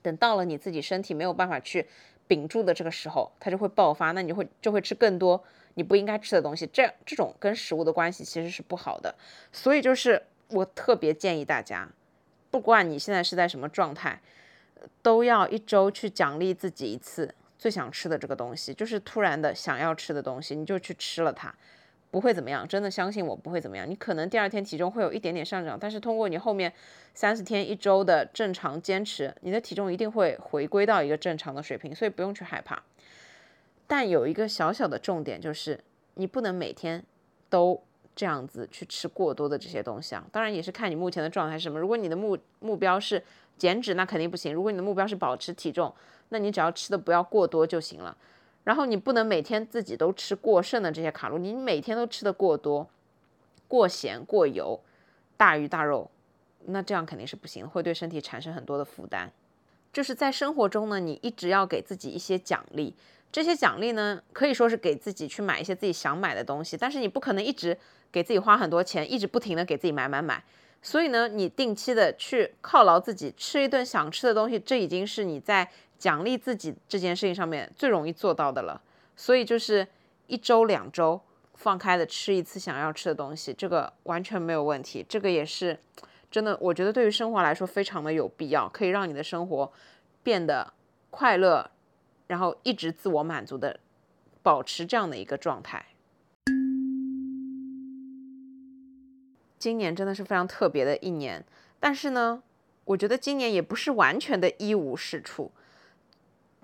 [0.01, 1.85] 等到了你自己身体没有办法去
[2.27, 5.43] 屏住的这个时候，它就会爆发，那你会就会吃更多
[5.75, 6.67] 你不应该吃的东西。
[6.73, 9.13] 这这种跟食物的关系其实是不好的。
[9.51, 11.89] 所以就是我特别建议大家，
[12.51, 14.21] 不管你现在是在什么状态，
[15.01, 21.53] 都要一周去奖励自己一次最想吃的这个东西，就是突然的想要吃的东西，你就去吃了它。
[22.11, 23.89] 不会怎么样，真的相信我不会怎么样。
[23.89, 26.71] 你可能第二天体重会有一点点上涨，但是通过你后面
[27.15, 32.83] 三四天、一周的正常坚持，你的体重一定会回归到一个正常的水平，所以不用去害怕。
[33.87, 35.79] 但有一个小小的重点就是，
[36.15, 37.03] 你不能每天
[37.49, 37.81] 都
[38.15, 40.25] 这样子去吃过多的这些东西啊。
[40.31, 41.79] 当然也是看你目前的状态是什么。
[41.79, 43.23] 如果你的目目标是
[43.57, 44.53] 减脂，那肯定不行。
[44.53, 45.93] 如果你的目标是保持体重，
[46.29, 48.17] 那你只要吃的不要过多就行了。
[48.63, 52.87] 然后你不能每天自己都吃过剩的这些卡路里，你每天都吃的过多、
[53.67, 54.79] 过咸、过油、
[55.35, 56.09] 大鱼大肉，
[56.65, 59.31] 那这样肯定是不行，会对身体产生很多的负担。
[59.91, 62.95] 就是在生活中呢，你一直要给自己一些奖励，
[63.33, 67.77] 这些奖励呢可以说是给自己去买一些自己想买的东西，但是你不可能一直
[68.13, 70.41] 给自己花很多钱，一直不停的给自己买买买。
[70.81, 75.69] 所以呢，你定期的去犒劳自己，吃一顿想吃的东西，这已经是你在。
[75.99, 78.81] 奖励自己这件事情上面最容易做到的了，
[79.15, 79.87] 所以就是
[80.27, 81.21] 一周两周
[81.53, 85.05] 放开的吃一次想要吃的东西，这个完全没有问题。
[85.07, 85.79] 这个也是
[86.29, 89.71] 真的，我觉得对于生活来说非常的有必要，可以让你的生活
[90.23, 90.73] 变得
[91.09, 91.71] 快乐，
[92.27, 93.79] 然后一直自我满足的
[94.41, 95.85] 保持这样的一个状态。
[99.57, 101.43] 今年真的是非常特别的一年，
[101.79, 102.43] 但是呢，
[102.83, 105.51] 我觉得今年也不是完全的一无是处。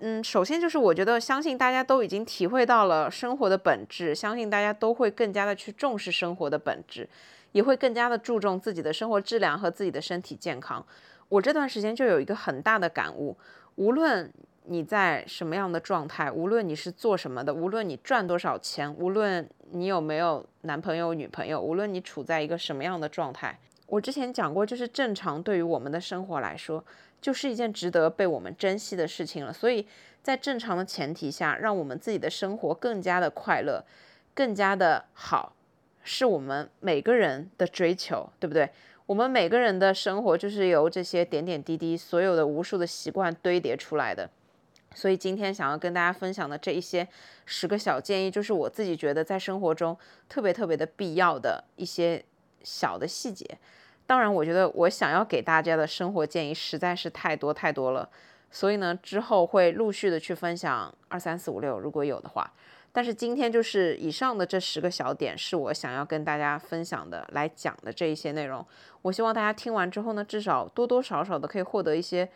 [0.00, 7.08] 嗯，首先就是我觉得，相信大家都已经体会到了生活的本质，相信大家都会更加的去重视生活的本质，
[7.52, 10.84] 也会更加的注重自己的生活质量和自己的身体健康。
[11.28, 13.36] 我这段时间就有一个很大的感悟，
[13.76, 14.32] 无论
[14.70, 23.58] 你在什么样的状态，无论你是做什么的，无论你赚多少钱，无论你有没有男朋友女朋友，无论你处在一个什么样的状态，
[23.88, 26.84] 我之前讲过，就是正常对于我们的生活来说。
[27.20, 29.52] 就是一件值得被我们珍惜的事情了。
[29.52, 29.86] 所以
[30.22, 33.84] 在正常的前提下，让我们自己的生活更加的快乐，
[34.32, 35.52] 更加的好，
[36.02, 38.70] 是我们每个人的追求，对不对？
[39.04, 44.30] 我们每个人的生活就是由这些点点滴滴、所有的无数的习惯堆叠出来的。
[44.94, 47.06] 所以今天想要跟大家分享的这一些
[47.46, 49.96] 十个小建议，就是我自己觉得在生活中
[50.28, 52.24] 特别特别的必要的一些
[52.62, 53.46] 小的细节。
[54.06, 58.08] 当然，我觉得我想要给大家的生活建议实在是太多太多了，
[58.50, 62.52] 所以呢，之后会陆续的去分享二三四五六，如果有的话。
[62.92, 68.66] 但是今天就是以上的这十个小点是我想要跟大家分享的，来讲的这一些内容。
[69.02, 72.28] 我希望大家听完之后呢，至少多多少少的可以获得一些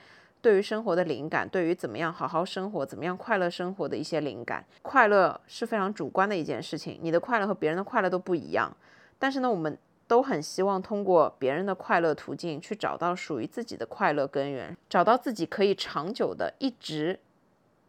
[0.45, 4.63] 对于生活的灵感，对于怎么样好好生活、怎么样快乐生活的一些灵感。
[4.83, 8.71] 快乐是非常主观的一件事情，你的快乐和别人的快乐都不一样。
[9.19, 9.79] 但是呢，我们。
[10.07, 17.19] 都很希望通过别人的快乐途径去找到属于自己的快乐根源，找到自己可以长久的一直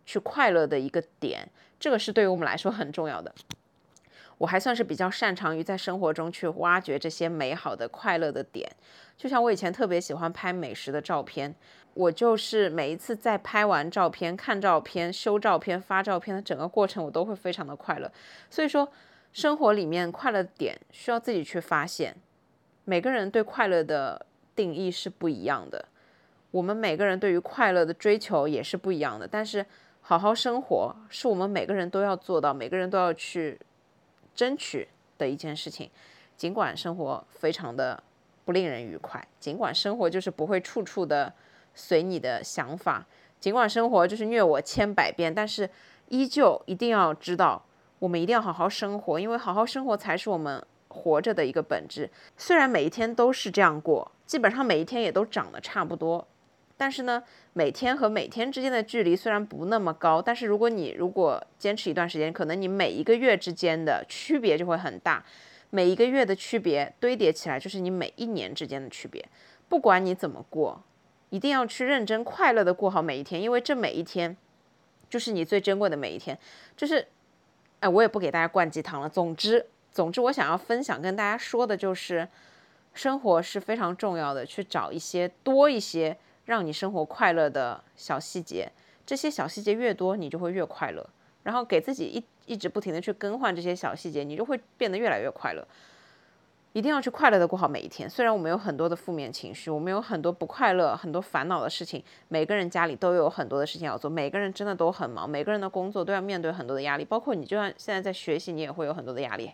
[0.06, 3.36] 去快乐的一个点，这个是对于我们来说很重要的。
[4.38, 8.72] 我还算是比较擅长于在生活中去挖掘这些美好的快乐的点。
[9.18, 11.54] 就像我以前特别喜欢拍美食的照片，
[11.96, 18.12] 我就是每一次在拍完照片、看照片、修照片、发照片的整个过程，我都会非常的快乐。
[18.50, 18.88] 所以说，
[19.32, 22.16] 生活里面快乐点需要自己去发现。
[22.84, 25.86] 每个人对快乐的定义是不一样的，
[26.52, 29.26] 我们每个人对于快乐的追求也是不一样的。
[29.26, 29.66] 但是，
[30.02, 33.58] 好好生活是我们每个人都要做到、每个人都要去
[34.36, 34.88] 争取
[35.18, 35.90] 的一件事情。
[36.36, 38.04] 尽管生活非常的
[38.44, 41.34] 不令人愉快，尽管生活就是不会处处的
[41.76, 43.06] 随你的想法，
[43.40, 45.70] 尽管生活就是虐我千百遍，但是
[46.08, 47.64] 依旧一定要知道，
[48.00, 50.66] 我们一定要好好生活，因为好好生活才是我们。
[50.88, 56.26] 活着的一个本质，虽然每一天都是这样过，基本上每一天也都长得差不多，
[56.78, 57.22] 但是呢，
[57.52, 65.22] 每天和每天之间的距离虽然不那么高，但是如果你如果坚持一段时间，可能你每一个月之间的区别就会很大，
[65.70, 69.28] 每一个月的区别堆叠起来就是你每一年之间的区别。
[69.68, 70.82] 不管你怎么过，
[71.30, 74.36] 一定要去认真快乐的过好每一天，因为这每一天
[75.10, 76.38] 就是你最珍贵的每一天。
[76.78, 77.08] 就是，
[77.80, 79.10] 哎，我也不给大家灌鸡汤了。
[79.10, 79.68] 总之。
[79.92, 82.28] 总之，我想要分享跟大家说的就是，
[82.94, 88.70] 生活是非常重要的，去找一些多一些让你生活快乐的小细节。
[89.06, 91.10] 这些小细节越多，你就会越快乐。
[91.44, 95.66] 然后给自己一一直不停的去更换这些小细节，你就会变得越来越快乐。
[96.76, 98.10] 一定要去快乐的过好每一天。
[98.10, 102.04] 虽然我们有很多的负面情绪，我们有很多不快乐、很多烦恼的事情。
[102.28, 107.06] 每个人家里都有很多的事情要做，每个人真的都很忙，每个人的工作都要面对很多的压力。
[107.06, 109.50] 包括你，就算现在在学习，你也会有很多的压力。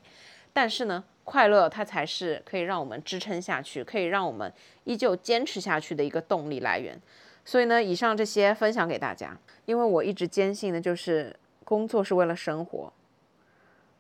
[0.52, 4.52] 但是呢，快乐它才是可以让我们支撑下去，可以让我们
[4.86, 7.00] 依旧坚持下去的一个动力来源。
[7.46, 12.92] 所以呢，以上这些分享给大家，因为我一直坚信的就是工作是为了生活。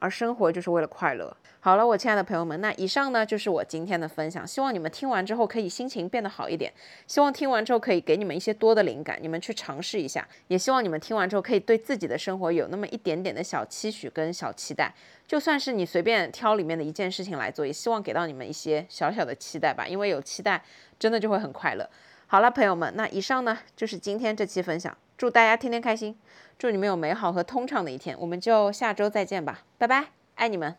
[0.01, 1.37] 而生活就是为了快乐。
[1.59, 4.45] 好了，我亲爱的朋友们，那以上呢就是我今天的分享。
[4.47, 6.73] 希望你们听完之后可以心情变得好一点。
[7.05, 10.27] 希望听完之后可以给你们一些多的灵感，你们去尝试一下。
[10.47, 14.91] 也希望你们听完之后可以对自己的生活有那么一点点的小期许跟小期待。
[15.27, 19.87] 就算是你随便挑里面的一件事情来做，也希望给到你们一些小小的期待吧。
[19.87, 20.63] 因为有期待，
[20.97, 21.87] 真的就会很快乐。
[22.31, 24.97] 好了，朋友们，那以上呢就是今天这期分享。
[25.17, 26.17] 祝大家天天开心，
[26.57, 30.05] 祝你们有美好和通畅的一天，我们就下周再见吧，拜拜，
[30.35, 30.73] 爱你们。